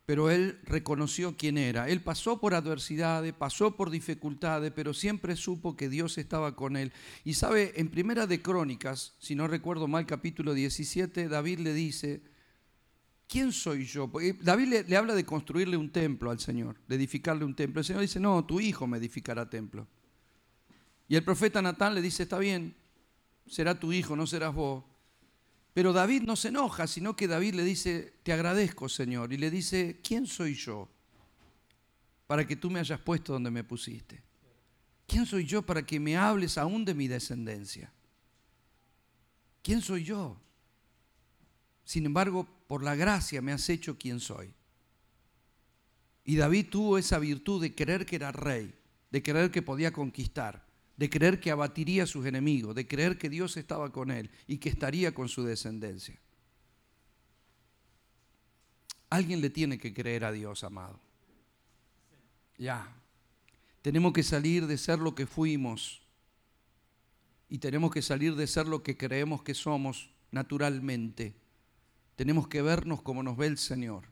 [0.06, 1.88] pero él reconoció quién era.
[1.88, 6.92] Él pasó por adversidades, pasó por dificultades, pero siempre supo que Dios estaba con él.
[7.24, 12.22] Y sabe, en Primera de Crónicas, si no recuerdo mal, capítulo 17, David le dice,
[13.28, 14.12] ¿quién soy yo?
[14.42, 17.80] David le, habla de construirle un templo al Señor, de edificarle un templo.
[17.80, 19.88] El Señor dice, no, tu hijo me edificará templo.
[21.08, 22.76] Y el profeta Natán le dice, está bien,
[23.48, 24.84] será tu hijo, no serás vos.
[25.74, 29.50] Pero David no se enoja, sino que David le dice, te agradezco Señor, y le
[29.50, 30.90] dice, ¿quién soy yo
[32.28, 34.22] para que tú me hayas puesto donde me pusiste?
[35.08, 37.92] ¿Quién soy yo para que me hables aún de mi descendencia?
[39.62, 40.40] ¿Quién soy yo?
[41.84, 44.54] Sin embargo, por la gracia me has hecho quien soy.
[46.24, 48.74] Y David tuvo esa virtud de creer que era rey,
[49.12, 50.66] de creer que podía conquistar,
[50.96, 54.58] de creer que abatiría a sus enemigos, de creer que Dios estaba con él y
[54.58, 56.20] que estaría con su descendencia.
[59.10, 61.00] Alguien le tiene que creer a Dios, amado.
[62.58, 62.96] Ya.
[63.82, 66.02] Tenemos que salir de ser lo que fuimos
[67.50, 71.36] y tenemos que salir de ser lo que creemos que somos naturalmente.
[72.16, 74.06] Tenemos que vernos como nos ve el Señor.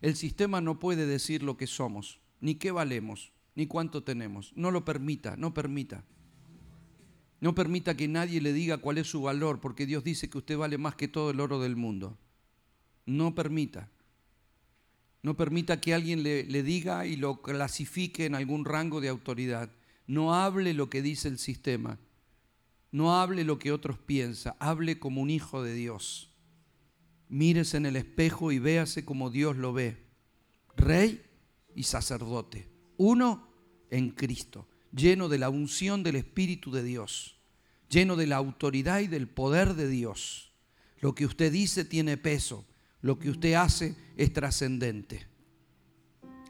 [0.00, 4.54] El sistema no puede decir lo que somos, ni qué valemos, ni cuánto tenemos.
[4.56, 6.02] No lo permita, no permita.
[7.40, 10.56] No permita que nadie le diga cuál es su valor, porque Dios dice que usted
[10.56, 12.16] vale más que todo el oro del mundo.
[13.04, 13.90] No permita.
[15.22, 19.70] No permita que alguien le, le, diga y lo clasifique en algún rango de autoridad.
[20.06, 21.98] No hable lo que dice el sistema.
[22.90, 24.54] No hable lo que otros piensan.
[24.58, 26.30] Hable como un hijo de Dios.
[27.28, 30.02] Mírese en el espejo y véase como Dios lo ve.
[30.78, 31.22] Rey
[31.74, 32.70] y sacerdote.
[32.96, 33.49] Uno
[33.90, 37.36] en Cristo lleno de la unción del Espíritu de Dios,
[37.88, 40.52] lleno de la autoridad y del poder de Dios.
[41.00, 42.64] Lo que usted dice tiene peso,
[43.00, 45.26] lo que usted hace es trascendente.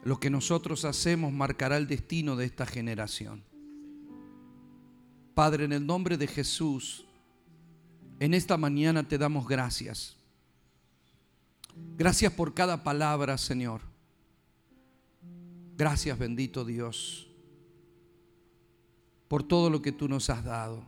[0.03, 3.43] Lo que nosotros hacemos marcará el destino de esta generación.
[5.35, 7.05] Padre, en el nombre de Jesús,
[8.19, 10.17] en esta mañana te damos gracias.
[11.97, 13.81] Gracias por cada palabra, Señor.
[15.77, 17.30] Gracias, bendito Dios
[19.31, 20.83] por todo lo que tú nos has dado.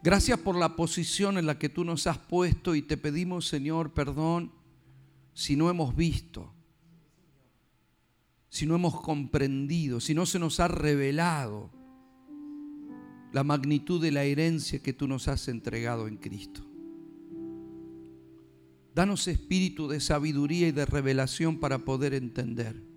[0.00, 3.92] Gracias por la posición en la que tú nos has puesto y te pedimos, Señor,
[3.92, 4.52] perdón
[5.34, 6.54] si no hemos visto,
[8.48, 11.72] si no hemos comprendido, si no se nos ha revelado
[13.32, 16.64] la magnitud de la herencia que tú nos has entregado en Cristo.
[18.94, 22.89] Danos espíritu de sabiduría y de revelación para poder entender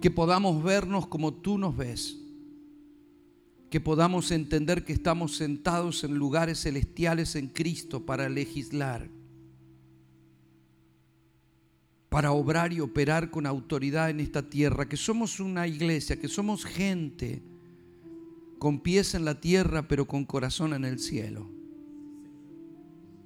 [0.00, 2.18] que podamos vernos como tú nos ves,
[3.70, 9.10] que podamos entender que estamos sentados en lugares celestiales en Cristo para legislar,
[12.08, 16.64] para obrar y operar con autoridad en esta tierra, que somos una iglesia, que somos
[16.64, 17.42] gente
[18.58, 21.50] con pies en la tierra pero con corazón en el cielo,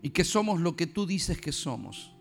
[0.02, 2.11] y que somos lo que tú dices que somos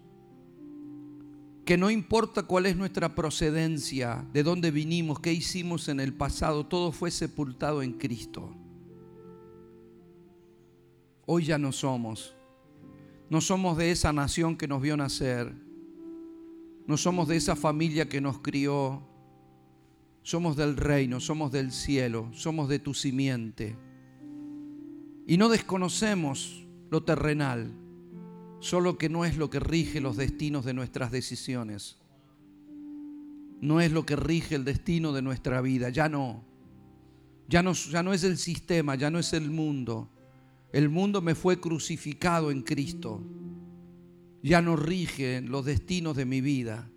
[1.65, 6.65] que no importa cuál es nuestra procedencia, de dónde vinimos, qué hicimos en el pasado,
[6.65, 8.55] todo fue sepultado en Cristo.
[11.25, 12.35] Hoy ya no somos.
[13.29, 15.53] No somos de esa nación que nos vio nacer.
[16.87, 19.07] No somos de esa familia que nos crió.
[20.23, 23.77] Somos del reino, somos del cielo, somos de tu simiente.
[25.27, 27.71] Y no desconocemos lo terrenal
[28.61, 31.97] solo que no es lo que rige los destinos de nuestras decisiones.
[33.59, 36.45] No es lo que rige el destino de nuestra vida, ya no.
[37.49, 40.09] Ya no, ya no es el sistema, ya no es el mundo.
[40.71, 43.21] El mundo me fue crucificado en Cristo.
[44.41, 46.89] Ya no rige los destinos de mi vida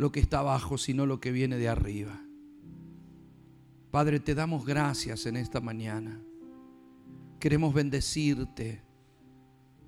[0.00, 2.18] lo que está abajo, sino lo que viene de arriba.
[3.90, 6.18] Padre, te damos gracias en esta mañana.
[7.38, 8.82] Queremos bendecirte.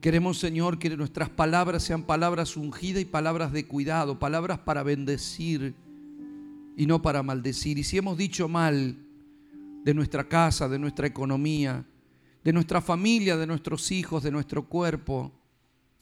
[0.03, 5.77] Queremos, Señor, que nuestras palabras sean palabras ungidas y palabras de cuidado, palabras para bendecir
[6.77, 7.79] y no para maldecir.
[7.79, 8.97] Y si hemos dicho mal
[9.85, 11.87] de nuestra casa, de nuestra economía,
[12.43, 15.31] de nuestra familia, de nuestros hijos, de nuestro cuerpo,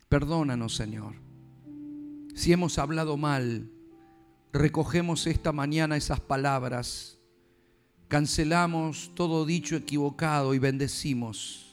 [0.09, 1.17] perdónanos, Señor.
[2.35, 3.71] Si hemos hablado mal,
[4.51, 7.19] recogemos esta mañana esas palabras,
[8.09, 11.70] cancelamos todo dicho equivocado y bendecimos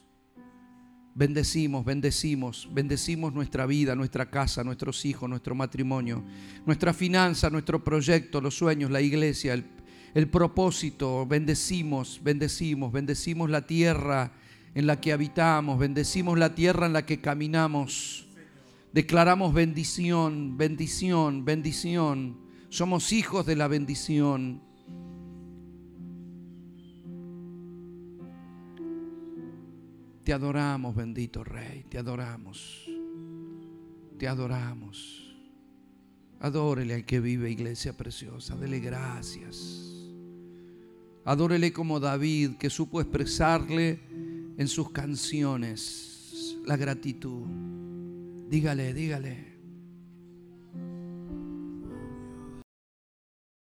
[1.17, 6.23] Bendecimos, bendecimos, bendecimos nuestra vida, nuestra casa, nuestros hijos, nuestro matrimonio,
[6.63, 9.65] nuestra finanza, nuestro proyecto, los sueños, la iglesia, el,
[10.13, 11.25] el propósito.
[11.25, 14.31] Bendecimos, bendecimos, bendecimos la tierra
[14.75, 18.27] en la que habitamos, bendecimos la tierra en la que caminamos.
[18.93, 22.37] Declaramos bendición, bendición, bendición.
[22.69, 24.66] Somos hijos de la bendición.
[30.27, 32.85] Te adoramos, bendito Rey, te adoramos.
[34.19, 35.33] Te adoramos.
[36.41, 38.57] Adórele al que vive, iglesia preciosa.
[38.57, 39.89] Dele gracias.
[41.23, 44.01] Adórele como David, que supo expresarle
[44.57, 47.47] en sus canciones la gratitud.
[48.49, 49.46] Dígale, dígale.